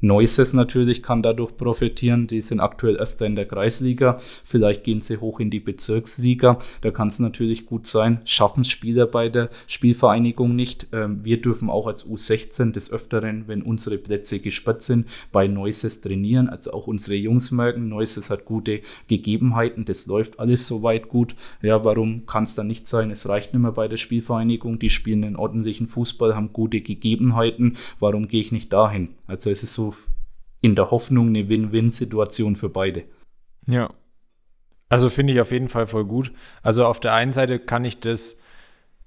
[0.00, 2.26] Neuses natürlich kann dadurch profitieren.
[2.26, 4.18] Die sind aktuell Erster in der Kreisliga.
[4.44, 6.58] Vielleicht gehen sie hoch in die Bezirksliga.
[6.80, 8.20] Da kann es natürlich gut sein.
[8.24, 10.88] Schaffen Spieler bei der Spielvereinigung nicht.
[10.92, 16.00] Ähm, wir dürfen auch als U16 des Öfteren, wenn unsere Plätze gesperrt sind, bei Neuses
[16.00, 16.48] trainieren.
[16.48, 19.84] Also auch unsere Jungs merken, Neuses hat gute Gegebenheiten.
[19.84, 21.34] Das läuft alles soweit gut.
[21.62, 23.10] Ja, warum kann es dann nicht sein?
[23.10, 24.78] Es reicht nicht mehr bei der Spielvereinigung.
[24.78, 27.74] Die spielen einen ordentlichen Fußball, haben gute Gegebenheiten.
[27.98, 29.10] Warum gehe ich nicht dahin?
[29.26, 29.89] Also es ist so
[30.60, 33.04] in der Hoffnung eine Win-Win-Situation für beide.
[33.66, 33.90] Ja.
[34.88, 36.32] Also finde ich auf jeden Fall voll gut.
[36.62, 38.42] Also auf der einen Seite kann ich das,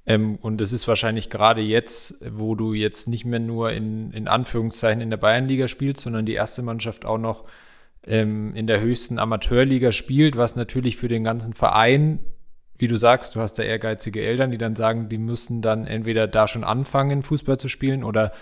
[0.06, 4.28] ähm, und das ist wahrscheinlich gerade jetzt, wo du jetzt nicht mehr nur in, in
[4.28, 7.46] Anführungszeichen in der Bayernliga spielst, sondern die erste Mannschaft auch noch
[8.06, 12.20] ähm, in der höchsten Amateurliga spielt, was natürlich für den ganzen Verein,
[12.78, 16.28] wie du sagst, du hast da ehrgeizige Eltern, die dann sagen, die müssen dann entweder
[16.28, 18.34] da schon anfangen, Fußball zu spielen oder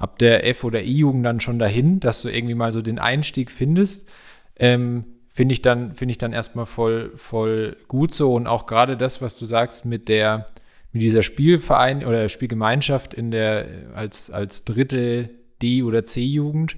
[0.00, 3.50] ab der F- oder I-Jugend dann schon dahin, dass du irgendwie mal so den Einstieg
[3.50, 4.08] findest.
[4.56, 8.34] Ähm, finde ich dann, finde ich dann erstmal voll, voll gut so.
[8.34, 10.46] Und auch gerade das, was du sagst mit der,
[10.92, 15.28] mit dieser Spielverein oder Spielgemeinschaft in der, als, als dritte
[15.60, 16.76] D- oder C-Jugend,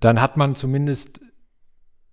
[0.00, 1.22] dann hat man zumindest,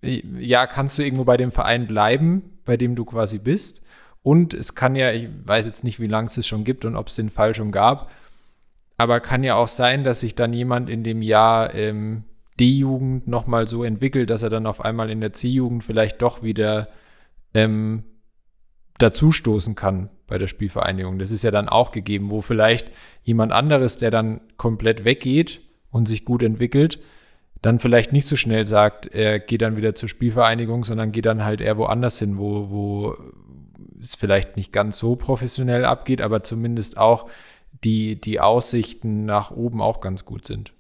[0.02, 3.86] ja, kannst du irgendwo bei dem Verein bleiben, bei dem du quasi bist.
[4.24, 6.96] Und es kann ja, ich weiß jetzt nicht, wie lange es es schon gibt und
[6.96, 8.10] ob es den Fall schon gab,
[9.00, 12.26] aber kann ja auch sein, dass sich dann jemand in dem Jahr ähm,
[12.60, 16.90] D-Jugend nochmal so entwickelt, dass er dann auf einmal in der C-Jugend vielleicht doch wieder
[17.54, 18.04] ähm,
[18.98, 21.18] dazustoßen kann bei der Spielvereinigung.
[21.18, 22.90] Das ist ja dann auch gegeben, wo vielleicht
[23.24, 27.00] jemand anderes, der dann komplett weggeht und sich gut entwickelt,
[27.62, 31.46] dann vielleicht nicht so schnell sagt, er geht dann wieder zur Spielvereinigung, sondern geht dann
[31.46, 33.16] halt eher woanders hin, wo, wo
[33.98, 37.30] es vielleicht nicht ganz so professionell abgeht, aber zumindest auch
[37.84, 40.74] die, die Aussichten nach oben auch ganz gut sind.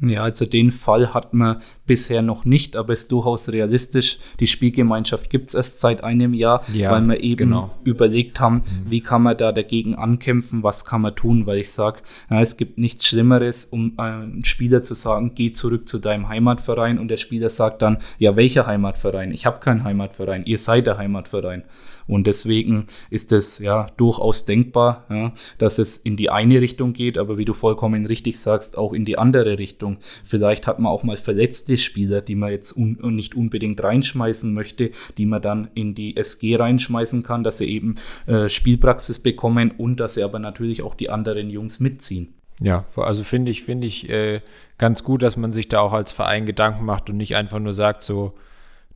[0.00, 4.18] Ja, also den Fall hat man bisher noch nicht, aber ist durchaus realistisch.
[4.40, 7.70] Die Spielgemeinschaft gibt es erst seit einem Jahr, ja, weil wir eben genau.
[7.84, 8.90] überlegt haben, mhm.
[8.90, 12.56] wie kann man da dagegen ankämpfen, was kann man tun, weil ich sage, ja, es
[12.56, 17.16] gibt nichts Schlimmeres, um einem Spieler zu sagen, geh zurück zu deinem Heimatverein und der
[17.16, 19.30] Spieler sagt dann, ja, welcher Heimatverein?
[19.30, 21.62] Ich habe keinen Heimatverein, ihr seid der Heimatverein.
[22.06, 27.18] Und deswegen ist es ja durchaus denkbar, ja, dass es in die eine Richtung geht,
[27.18, 29.98] aber wie du vollkommen richtig sagst, auch in die andere Richtung.
[30.24, 34.90] Vielleicht hat man auch mal verletzte Spieler, die man jetzt un nicht unbedingt reinschmeißen möchte,
[35.18, 37.96] die man dann in die SG reinschmeißen kann, dass sie eben
[38.26, 42.34] äh, Spielpraxis bekommen und dass sie aber natürlich auch die anderen Jungs mitziehen.
[42.60, 44.40] Ja, also finde ich, finde ich äh,
[44.78, 47.72] ganz gut, dass man sich da auch als Verein Gedanken macht und nicht einfach nur
[47.72, 48.34] sagt, so,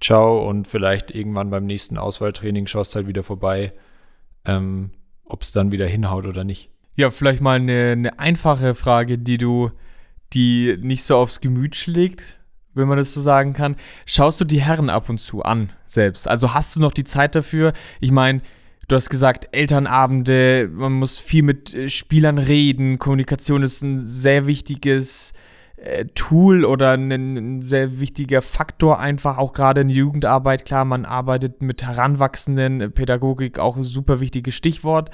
[0.01, 3.73] ciao und vielleicht irgendwann beim nächsten Auswahltraining schaust halt wieder vorbei,
[4.45, 4.91] ähm,
[5.25, 6.71] ob es dann wieder hinhaut oder nicht.
[6.95, 9.71] Ja, vielleicht mal eine, eine einfache Frage, die du,
[10.33, 12.37] die nicht so aufs Gemüt schlägt,
[12.75, 13.77] wenn man das so sagen kann.
[14.07, 16.27] Schaust du die Herren ab und zu an selbst?
[16.27, 17.73] Also hast du noch die Zeit dafür?
[18.01, 18.41] Ich meine,
[18.89, 24.47] du hast gesagt, Elternabende, man muss viel mit äh, Spielern reden, Kommunikation ist ein sehr
[24.47, 25.58] wichtiges äh,
[26.15, 30.65] Tool oder ein, ein, sehr wichtiger Faktor einfach, auch gerade in Jugendarbeit.
[30.65, 35.11] Klar, man arbeitet mit Heranwachsenden, Pädagogik auch ein super wichtiges Stichwort.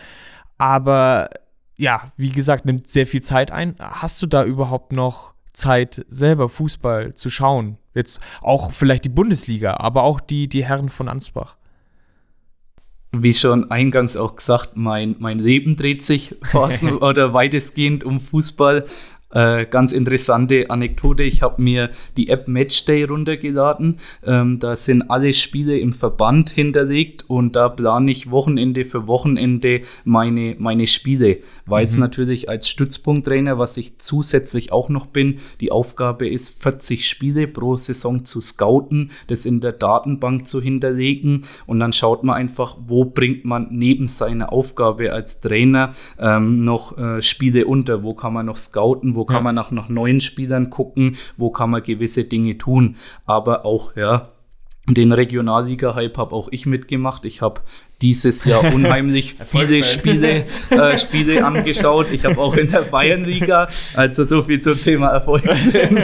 [0.57, 1.31] Aber
[1.77, 3.75] ja, wie gesagt, nimmt sehr viel Zeit ein.
[3.79, 7.79] Hast du da überhaupt noch Zeit, selber Fußball zu schauen?
[7.95, 11.57] Jetzt auch vielleicht die Bundesliga, aber auch die, die Herren von Ansbach
[13.23, 18.85] wie schon eingangs auch gesagt, mein, mein Leben dreht sich fast oder weitestgehend um Fußball.
[19.35, 21.25] Äh, ganz interessante Anekdote.
[21.25, 23.97] Ich habe mir die App Matchday runtergeladen.
[24.25, 29.81] Ähm, da sind alle Spiele im Verband hinterlegt und da plane ich Wochenende für Wochenende
[30.05, 31.39] meine, meine Spiele.
[31.67, 32.01] Weil es mhm.
[32.01, 37.75] natürlich als Stützpunkttrainer, was ich zusätzlich auch noch bin, die Aufgabe ist, 40 Spiele pro
[37.75, 43.05] Saison zu scouten, das in der Datenbank zu hinterlegen und dann schaut man einfach, wo
[43.05, 48.47] bringt man neben seiner Aufgabe als Trainer ähm, noch äh, Spiele unter, wo kann man
[48.47, 49.43] noch scouten, wo kann ja.
[49.43, 52.97] man nach, nach neuen Spielern gucken, wo kann man gewisse Dinge tun.
[53.27, 54.31] Aber auch, ja,
[54.87, 57.25] den Regionalliga-Hype habe auch ich mitgemacht.
[57.25, 57.63] Ich habe
[58.03, 62.09] dieses Jahr unheimlich viele Spiele, äh, Spiele angeschaut.
[62.13, 66.03] Ich habe auch in der Bayernliga, also so viel zum Thema Erfolgsfan,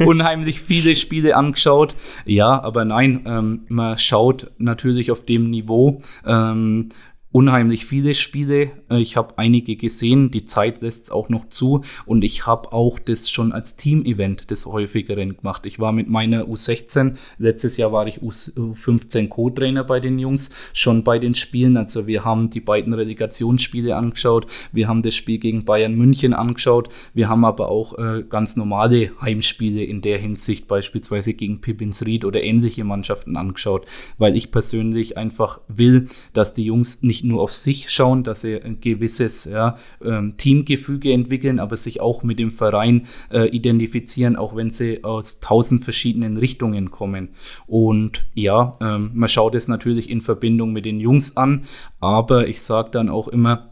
[0.06, 1.94] unheimlich viele Spiele angeschaut.
[2.26, 5.98] Ja, aber nein, ähm, man schaut natürlich auf dem Niveau.
[6.26, 6.90] Ähm,
[7.30, 8.72] unheimlich viele Spiele.
[8.90, 12.72] Äh, ich habe einige gesehen, die Zeit lässt es auch noch zu und ich habe
[12.72, 15.66] auch das schon als Team-Event des häufigeren gemacht.
[15.66, 21.04] Ich war mit meiner U16, letztes Jahr war ich U15 Co-Trainer bei den Jungs, schon
[21.04, 21.76] bei den Spielen.
[21.76, 26.88] Also wir haben die beiden Relegationsspiele angeschaut, wir haben das Spiel gegen Bayern München angeschaut,
[27.12, 32.42] wir haben aber auch äh, ganz normale Heimspiele in der Hinsicht, beispielsweise gegen Pippins-Ried oder
[32.42, 37.52] ähnliche Mannschaften angeschaut, weil ich persönlich einfach will, dass die Jungs nicht nicht nur auf
[37.52, 42.50] sich schauen, dass sie ein gewisses ja, ähm, Teamgefüge entwickeln, aber sich auch mit dem
[42.50, 47.30] Verein äh, identifizieren, auch wenn sie aus tausend verschiedenen Richtungen kommen.
[47.66, 51.64] Und ja, ähm, man schaut es natürlich in Verbindung mit den Jungs an,
[51.98, 53.67] aber ich sage dann auch immer,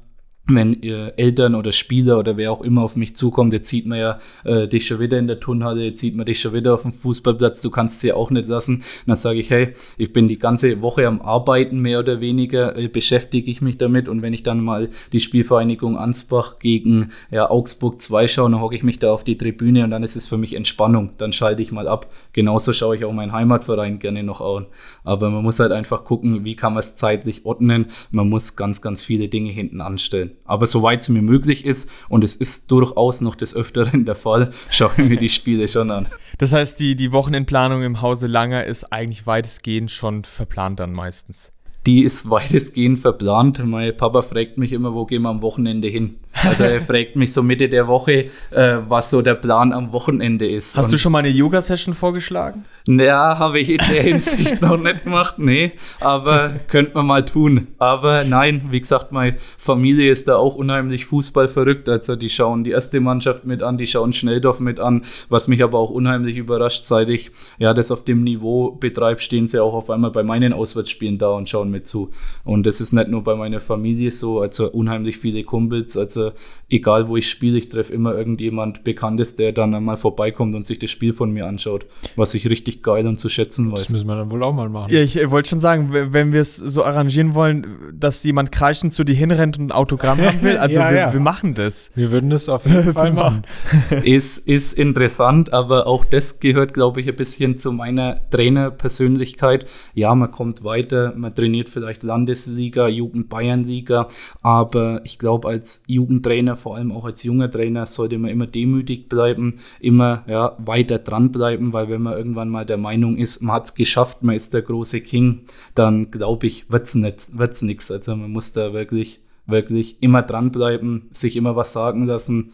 [0.49, 3.99] wenn äh, Eltern oder Spieler oder wer auch immer auf mich zukommt, jetzt sieht man
[3.99, 6.83] ja äh, dich schon wieder in der Turnhalle, jetzt sieht man dich schon wieder auf
[6.83, 8.77] dem Fußballplatz, du kannst sie auch nicht lassen.
[8.77, 12.77] Und dann sage ich, hey, ich bin die ganze Woche am Arbeiten, mehr oder weniger
[12.77, 17.51] äh, beschäftige ich mich damit und wenn ich dann mal die Spielvereinigung Ansbach gegen ja,
[17.51, 20.27] Augsburg 2 schaue, dann hocke ich mich da auf die Tribüne und dann ist es
[20.27, 22.13] für mich Entspannung, dann schalte ich mal ab.
[22.33, 24.67] Genauso schaue ich auch meinen Heimatverein gerne noch an.
[25.03, 27.87] Aber man muss halt einfach gucken, wie kann man es zeitlich ordnen.
[28.11, 30.36] Man muss ganz, ganz viele Dinge hinten anstellen.
[30.45, 34.51] Aber soweit es mir möglich ist, und es ist durchaus noch des Öfteren der Fall,
[34.71, 36.09] schaue ich mir die Spiele schon an.
[36.39, 41.53] Das heißt, die, die Wochenendplanung im Hause Langer ist eigentlich weitestgehend schon verplant dann meistens.
[41.87, 43.65] Die ist weitestgehend verplant.
[43.65, 46.17] Mein Papa fragt mich immer, wo gehen wir am Wochenende hin?
[46.45, 50.47] Also er fragt mich so Mitte der Woche, äh, was so der Plan am Wochenende
[50.47, 50.77] ist.
[50.77, 52.65] Hast Und du schon mal eine Yoga-Session vorgeschlagen?
[52.89, 55.73] Ja, habe ich in der Hinsicht noch nicht gemacht, nee.
[56.01, 57.69] Aber könnte man mal tun.
[57.79, 61.89] Aber nein, wie gesagt, meine Familie ist da auch unheimlich Fußball verrückt.
[61.89, 65.03] Also die schauen die erste Mannschaft mit an, die schauen Schnelldorf mit an.
[65.29, 69.49] Was mich aber auch unheimlich überrascht, seit ich ja das auf dem Niveau betreibe, stehen
[69.49, 72.11] sie auch auf einmal bei meinen Auswärtsspielen da und schauen mit zu.
[72.45, 75.97] Und das ist nicht nur bei meiner Familie so, also unheimlich viele Kumpels.
[75.97, 76.33] Also
[76.69, 80.79] egal wo ich spiele, ich treffe immer irgendjemand Bekanntes, der dann einmal vorbeikommt und sich
[80.79, 81.87] das Spiel von mir anschaut.
[82.17, 83.81] Was ich richtig richtig geil und zu schätzen weiß.
[83.81, 84.93] Das müssen wir dann wohl auch mal machen.
[84.93, 89.05] Ja, ich wollte schon sagen, wenn wir es so arrangieren wollen, dass jemand kreischend zu
[89.05, 91.13] dir hinrennt und ein Autogramm haben will, also ja, wir, ja.
[91.13, 91.91] wir, machen das.
[91.95, 93.45] Wir würden das auf jeden Fall machen.
[94.03, 99.67] ist, ist interessant, aber auch das gehört, glaube ich, ein bisschen zu meiner Trainerpersönlichkeit.
[99.95, 104.09] Ja, man kommt weiter, man trainiert vielleicht Landesliga, Jugend Bayern-Liga,
[104.43, 109.09] aber ich glaube, als Jugendtrainer, vor allem auch als junger Trainer, sollte man immer demütig
[109.09, 113.67] bleiben, immer ja, weiter dranbleiben, weil wenn man irgendwann mal der Meinung ist, man hat
[113.67, 115.43] es geschafft, man ist der große King,
[115.75, 117.91] dann glaube ich, wird es nichts.
[117.91, 122.53] Also man muss da wirklich, wirklich immer dranbleiben, sich immer was sagen lassen,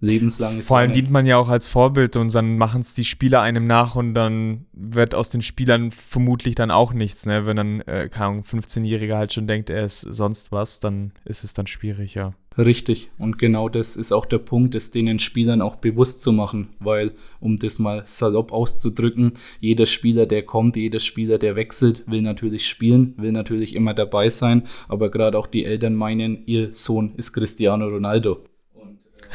[0.00, 0.60] lebenslang.
[0.60, 3.66] Vor allem dient man ja auch als Vorbild und dann machen es die Spieler einem
[3.66, 7.46] nach und dann wird aus den Spielern vermutlich dann auch nichts, ne?
[7.46, 11.44] Wenn dann, äh, keine Ahnung, 15-Jähriger halt schon denkt, er ist sonst was, dann ist
[11.44, 12.32] es dann schwierig, ja.
[12.58, 13.10] Richtig.
[13.16, 17.12] Und genau das ist auch der Punkt, es den Spielern auch bewusst zu machen, weil,
[17.38, 22.66] um das mal salopp auszudrücken, jeder Spieler, der kommt, jeder Spieler, der wechselt, will natürlich
[22.66, 27.32] spielen, will natürlich immer dabei sein, aber gerade auch die Eltern meinen, ihr Sohn ist
[27.32, 28.42] Cristiano Ronaldo.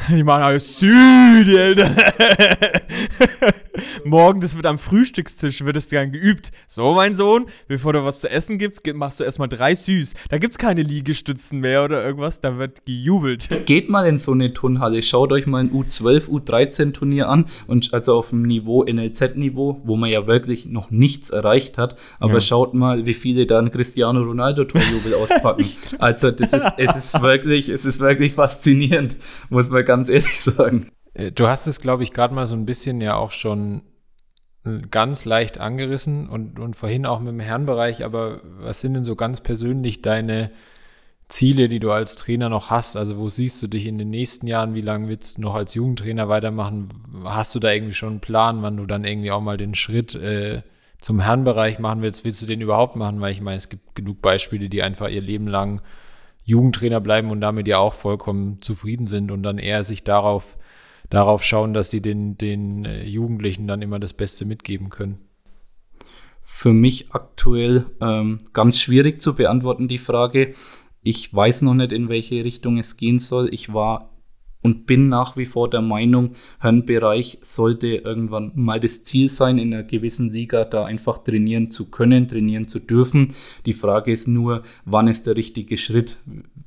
[0.08, 1.96] Die machen alles Süd, die Eltern.
[4.04, 6.50] Morgen, das wird am Frühstückstisch, wird es dann geübt.
[6.68, 10.14] So, mein Sohn, bevor du was zu essen gibst, machst du erstmal drei Süß.
[10.28, 13.48] Da gibt es keine Liegestützen mehr oder irgendwas, da wird gejubelt.
[13.66, 17.92] Geht mal in so eine Turnhalle, schaut euch mal ein U12, U13 Turnier an und
[17.92, 22.40] also auf dem Niveau, NLZ-Niveau, wo man ja wirklich noch nichts erreicht hat, aber ja.
[22.40, 25.66] schaut mal, wie viele dann Cristiano Ronaldo Torjubel auspacken.
[25.98, 29.16] also das ist, es ist wirklich, es ist wirklich faszinierend,
[29.50, 30.86] muss man ganz ehrlich sagen.
[31.16, 33.82] Äh, du hast es, glaube ich, gerade mal so ein bisschen ja auch schon
[34.64, 39.04] äh, ganz leicht angerissen und, und vorhin auch mit dem Herrenbereich, aber was sind denn
[39.04, 40.50] so ganz persönlich deine
[41.28, 42.96] Ziele, die du als Trainer noch hast?
[42.96, 44.74] Also wo siehst du dich in den nächsten Jahren?
[44.74, 46.88] Wie lange willst du noch als Jugendtrainer weitermachen?
[47.24, 50.14] Hast du da irgendwie schon einen Plan, wann du dann irgendwie auch mal den Schritt
[50.14, 50.62] äh,
[51.00, 52.24] zum Herrenbereich machen willst?
[52.24, 53.20] Willst du den überhaupt machen?
[53.20, 55.80] Weil ich meine, es gibt genug Beispiele, die einfach ihr Leben lang
[56.44, 60.56] Jugendtrainer bleiben und damit ja auch vollkommen zufrieden sind und dann eher sich darauf,
[61.10, 65.18] darauf schauen, dass sie den, den äh, Jugendlichen dann immer das Beste mitgeben können.
[66.42, 70.52] Für mich aktuell ähm, ganz schwierig zu beantworten, die Frage.
[71.02, 73.52] Ich weiß noch nicht, in welche Richtung es gehen soll.
[73.52, 74.10] Ich war
[74.66, 79.72] und bin nach wie vor der Meinung, Herrenbereich sollte irgendwann mal das Ziel sein, in
[79.72, 83.32] einer gewissen Liga da einfach trainieren zu können, trainieren zu dürfen.
[83.64, 86.18] Die Frage ist nur, wann ist der richtige Schritt?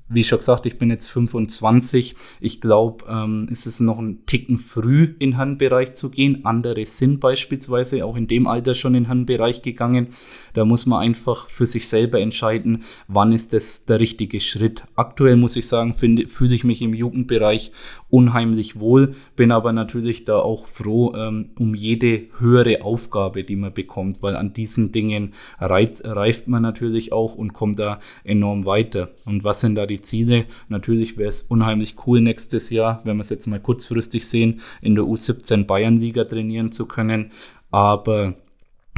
[0.10, 2.16] Wie schon gesagt, ich bin jetzt 25.
[2.40, 6.46] Ich glaube, ähm, ist es noch ein Ticken früh in Handbereich zu gehen.
[6.46, 10.08] Andere sind beispielsweise auch in dem Alter schon in Handbereich gegangen.
[10.54, 14.84] Da muss man einfach für sich selber entscheiden, wann ist das der richtige Schritt.
[14.96, 17.72] Aktuell muss ich sagen, fühle ich mich im Jugendbereich
[18.10, 23.74] unheimlich wohl, bin aber natürlich da auch froh ähm, um jede höhere Aufgabe, die man
[23.74, 29.12] bekommt, weil an diesen Dingen reift, reift man natürlich auch und kommt da enorm weiter.
[29.26, 30.46] Und was sind da die Ziele.
[30.68, 34.96] Natürlich wäre es unheimlich cool nächstes Jahr, wenn wir es jetzt mal kurzfristig sehen, in
[34.96, 37.32] der U17 Bayernliga trainieren zu können.
[37.72, 38.36] Aber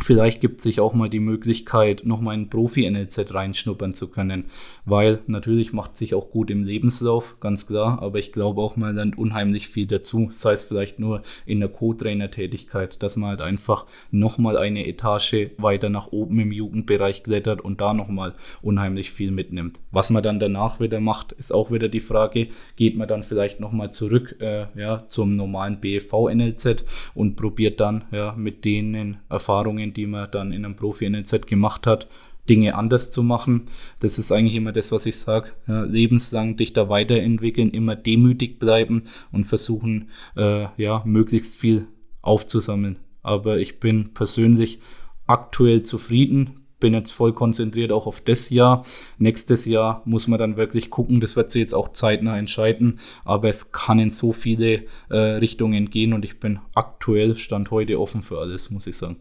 [0.04, 4.46] Vielleicht gibt sich auch mal die Möglichkeit, nochmal in Profi-NLZ reinschnuppern zu können,
[4.84, 8.96] weil natürlich macht sich auch gut im Lebenslauf, ganz klar, aber ich glaube auch, man
[8.96, 13.86] lernt unheimlich viel dazu, sei es vielleicht nur in der Co-Trainer-Tätigkeit, dass man halt einfach
[14.10, 18.34] nochmal eine Etage weiter nach oben im Jugendbereich klettert und da nochmal
[18.64, 19.82] unheimlich viel mitnimmt.
[19.92, 23.60] Was man dann danach wieder macht, ist auch wieder die Frage, geht man dann vielleicht
[23.60, 30.08] nochmal zurück äh, ja, zum normalen BFV-NLZ und probiert dann ja, mit denen Erfahrungen, die
[30.08, 32.08] man dann in einem Profi-NLZ gemacht hat,
[32.50, 33.64] Dinge anders zu machen.
[34.00, 35.52] Das ist eigentlich immer das, was ich sage.
[35.68, 41.88] Ja, lebenslang dich da weiterentwickeln, immer demütig bleiben und versuchen, äh, ja, möglichst viel
[42.22, 42.98] aufzusammeln.
[43.22, 44.80] Aber ich bin persönlich
[45.28, 48.84] aktuell zufrieden, bin jetzt voll konzentriert auch auf das Jahr.
[49.18, 53.48] Nächstes Jahr muss man dann wirklich gucken, das wird sich jetzt auch zeitnah entscheiden, aber
[53.48, 58.24] es kann in so viele äh, Richtungen gehen und ich bin aktuell, Stand heute, offen
[58.24, 59.18] für alles, muss ich sagen.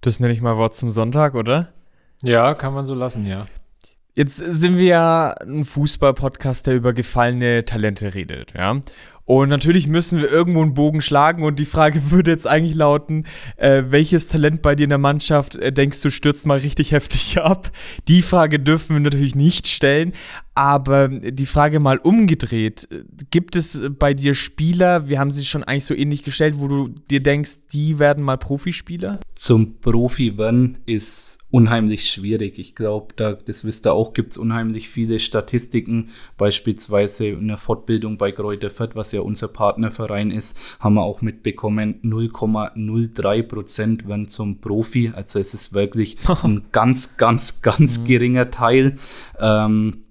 [0.00, 1.68] Das nenne ich mal Wort zum Sonntag, oder?
[2.22, 3.46] Ja, kann man so lassen, ja.
[4.14, 8.82] Jetzt sind wir ja ein Fußball-Podcast, der über gefallene Talente redet, ja.
[9.24, 13.26] Und natürlich müssen wir irgendwo einen Bogen schlagen und die Frage würde jetzt eigentlich lauten,
[13.56, 17.38] äh, welches Talent bei dir in der Mannschaft äh, denkst du stürzt mal richtig heftig
[17.38, 17.70] ab?
[18.08, 20.14] Die Frage dürfen wir natürlich nicht stellen,
[20.54, 22.88] aber die Frage mal umgedreht,
[23.30, 26.88] gibt es bei dir Spieler, wir haben sie schon eigentlich so ähnlich gestellt, wo du
[26.88, 29.20] dir denkst, die werden mal Profispieler?
[29.36, 32.58] Zum Profi werden ist unheimlich schwierig.
[32.58, 36.10] Ich glaube, da, das wisst ihr auch, gibt es unheimlich viele Statistiken.
[36.36, 41.22] Beispielsweise in der Fortbildung bei Kräuter Fürth, was ja unser Partnerverein ist, haben wir auch
[41.22, 45.12] mitbekommen, 0,03 Prozent werden zum Profi.
[45.14, 48.96] Also es ist wirklich ein ganz, ganz, ganz geringer Teil.
[49.38, 50.04] Ähm,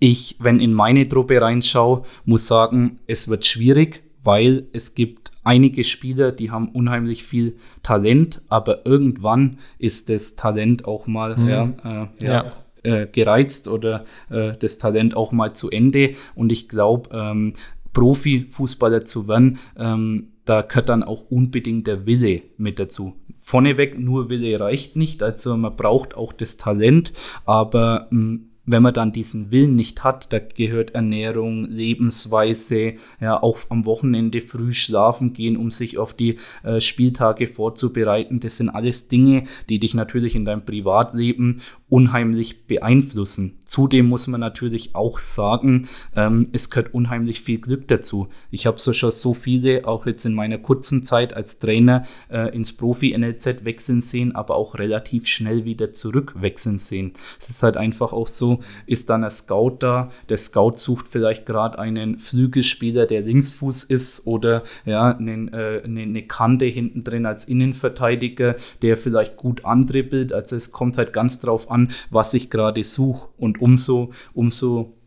[0.00, 5.82] ich, wenn in meine Truppe reinschaue, muss sagen, es wird schwierig, weil es gibt einige
[5.82, 11.48] Spieler, die haben unheimlich viel Talent, aber irgendwann ist das Talent auch mal mhm.
[11.48, 12.52] ja, äh, ja.
[12.82, 16.12] Äh, gereizt oder äh, das Talent auch mal zu Ende.
[16.34, 17.54] Und ich glaube, ähm,
[17.94, 23.16] Profifußballer zu werden, ähm, da gehört dann auch unbedingt der Wille mit dazu.
[23.40, 27.14] Vorneweg, nur Wille reicht nicht, also man braucht auch das Talent,
[27.46, 33.42] aber mh, hm, wenn man dann diesen Willen nicht hat, da gehört Ernährung, Lebensweise, ja,
[33.42, 38.40] auch am Wochenende früh schlafen gehen, um sich auf die äh, Spieltage vorzubereiten.
[38.40, 43.58] Das sind alles Dinge, die dich natürlich in deinem Privatleben unheimlich beeinflussen.
[43.64, 48.28] Zudem muss man natürlich auch sagen, ähm, es gehört unheimlich viel Glück dazu.
[48.50, 52.54] Ich habe so schon so viele, auch jetzt in meiner kurzen Zeit als Trainer, äh,
[52.54, 57.14] ins Profi-NLZ wechseln sehen, aber auch relativ schnell wieder zurückwechseln sehen.
[57.40, 61.46] Es ist halt einfach auch so, ist dann ein Scout da, der Scout sucht vielleicht
[61.46, 67.46] gerade einen Flügelspieler, der Linksfuß ist oder ja, äh, eine, eine Kante hinten drin als
[67.46, 70.32] Innenverteidiger, der vielleicht gut andribbelt.
[70.32, 73.28] Also es kommt halt ganz drauf an, was ich gerade suche.
[73.38, 74.97] Und umso, umso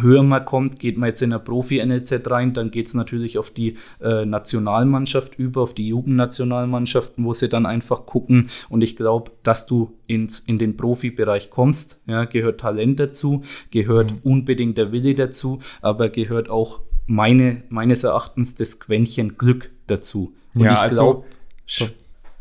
[0.00, 3.50] höher man kommt, geht man jetzt in der Profi-NLZ rein, dann geht es natürlich auf
[3.50, 8.48] die äh, Nationalmannschaft über, auf die Jugendnationalmannschaften, wo sie dann einfach gucken.
[8.68, 14.12] Und ich glaube, dass du ins, in den Profibereich kommst, ja, gehört Talent dazu, gehört
[14.12, 14.18] mhm.
[14.22, 20.34] unbedingt der Wille dazu, aber gehört auch meine, meines Erachtens das Quäntchen Glück dazu.
[20.54, 21.24] Und ja, ich glaube,
[21.68, 21.92] also,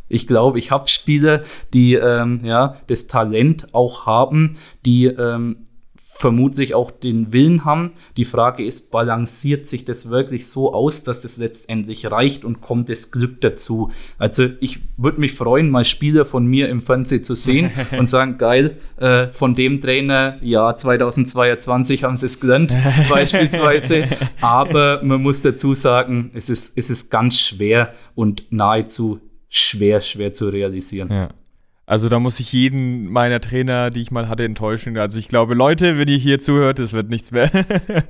[0.07, 1.43] ich glaube, ich habe Spieler,
[1.73, 5.64] die ähm, ja, das Talent auch haben, die ähm,
[6.17, 7.91] vermutlich auch den Willen haben.
[8.15, 12.89] Die Frage ist, balanciert sich das wirklich so aus, dass es letztendlich reicht und kommt
[12.89, 13.91] das Glück dazu?
[14.17, 18.37] Also ich würde mich freuen, mal Spieler von mir im Fernsehen zu sehen und sagen,
[18.37, 22.77] geil, äh, von dem Trainer, ja, 2022 haben sie es gelernt,
[23.09, 24.07] beispielsweise.
[24.39, 30.31] Aber man muss dazu sagen, es ist, es ist ganz schwer und nahezu schwer, schwer
[30.31, 31.11] zu realisieren.
[31.11, 31.29] Ja.
[31.85, 34.97] Also da muss ich jeden meiner Trainer, die ich mal hatte, enttäuschen.
[34.97, 37.51] Also ich glaube, Leute, wenn ihr hier zuhört, es wird nichts mehr.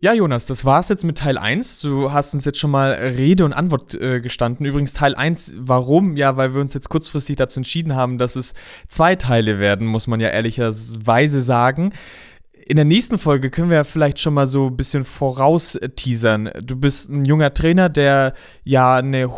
[0.00, 1.80] ja, Jonas, das war's jetzt mit Teil 1.
[1.80, 4.64] Du hast uns jetzt schon mal Rede und Antwort äh, gestanden.
[4.64, 6.16] Übrigens Teil 1, warum?
[6.16, 8.54] Ja, weil wir uns jetzt kurzfristig dazu entschieden haben, dass es
[8.88, 11.92] zwei Teile werden, muss man ja ehrlicherweise sagen
[12.68, 16.50] in der nächsten Folge können wir ja vielleicht schon mal so ein bisschen voraus teasern.
[16.60, 18.34] Du bist ein junger Trainer, der
[18.64, 19.30] ja eine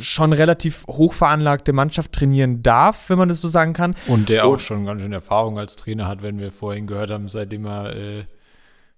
[0.00, 3.94] schon relativ hochveranlagte Mannschaft trainieren darf, wenn man das so sagen kann.
[4.06, 7.28] Und der auch schon ganz schön Erfahrung als Trainer hat, wenn wir vorhin gehört haben,
[7.28, 8.24] seitdem er äh,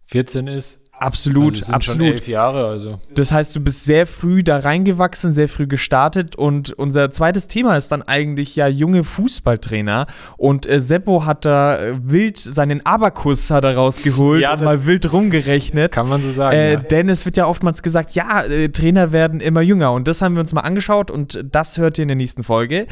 [0.05, 0.84] 14 ist.
[0.99, 2.13] Absolut, also absolut.
[2.15, 2.99] Elf Jahre, also.
[3.15, 7.77] Das heißt, du bist sehr früh da reingewachsen, sehr früh gestartet und unser zweites Thema
[7.77, 13.51] ist dann eigentlich ja junge Fußballtrainer und äh, Seppo hat da äh, wild seinen Abakus
[13.51, 15.93] hat er rausgeholt ja, und mal wild rumgerechnet.
[15.93, 16.57] Kann man so sagen.
[16.57, 16.81] Äh, ja.
[16.81, 20.37] Denn es wird ja oftmals gesagt, ja, äh, Trainer werden immer jünger und das haben
[20.37, 22.87] wir uns mal angeschaut und das hört ihr in der nächsten Folge.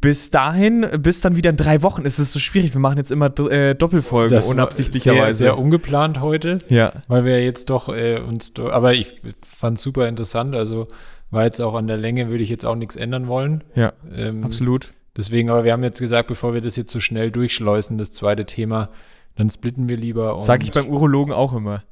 [0.00, 2.72] Bis dahin, bis dann wieder in drei Wochen ist es so schwierig.
[2.72, 5.36] Wir machen jetzt immer äh, Doppelfolgen, das unabsichtlicherweise.
[5.36, 6.56] Sehr, sehr ungeplant heute.
[6.68, 6.92] Ja.
[7.06, 10.54] Weil wir jetzt doch äh, uns, aber ich fand es super interessant.
[10.54, 10.88] Also
[11.30, 13.62] war jetzt auch an der Länge, würde ich jetzt auch nichts ändern wollen.
[13.74, 14.90] Ja, ähm, absolut.
[15.16, 18.46] Deswegen, aber wir haben jetzt gesagt, bevor wir das jetzt so schnell durchschleusen, das zweite
[18.46, 18.88] Thema,
[19.36, 20.40] dann splitten wir lieber.
[20.40, 21.82] Sag ich beim Urologen auch immer.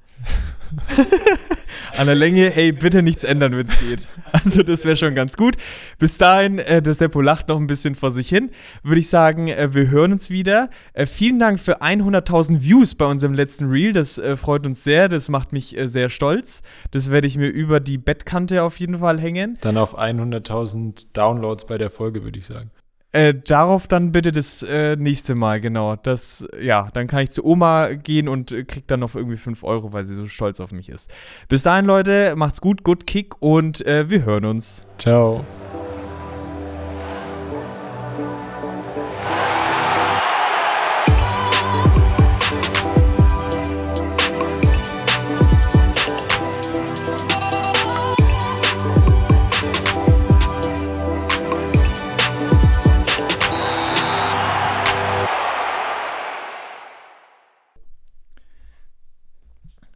[1.96, 4.08] An der Länge, hey, bitte nichts ändern, wenn es geht.
[4.30, 5.56] Also, das wäre schon ganz gut.
[5.98, 8.50] Bis dahin, äh, der Seppo lacht noch ein bisschen vor sich hin.
[8.82, 10.68] Würde ich sagen, äh, wir hören uns wieder.
[10.92, 13.92] Äh, vielen Dank für 100.000 Views bei unserem letzten Reel.
[13.92, 15.08] Das äh, freut uns sehr.
[15.08, 16.62] Das macht mich äh, sehr stolz.
[16.90, 19.56] Das werde ich mir über die Bettkante auf jeden Fall hängen.
[19.62, 22.70] Dann auf 100.000 Downloads bei der Folge, würde ich sagen.
[23.12, 25.96] Äh, darauf dann bitte das äh, nächste Mal, genau.
[25.96, 29.64] Das, ja, dann kann ich zu Oma gehen und äh, krieg dann noch irgendwie 5
[29.64, 31.10] Euro, weil sie so stolz auf mich ist.
[31.48, 34.86] Bis dahin, Leute, macht's gut, good kick und äh, wir hören uns.
[34.98, 35.44] Ciao.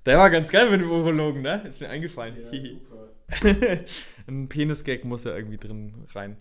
[0.04, 1.62] Der war ganz geil mit dem Urologen, ne?
[1.68, 2.36] Ist mir eingefallen.
[2.36, 3.08] Ja, super.
[4.26, 6.36] Ein Penis-Gag muss ja irgendwie drin rein.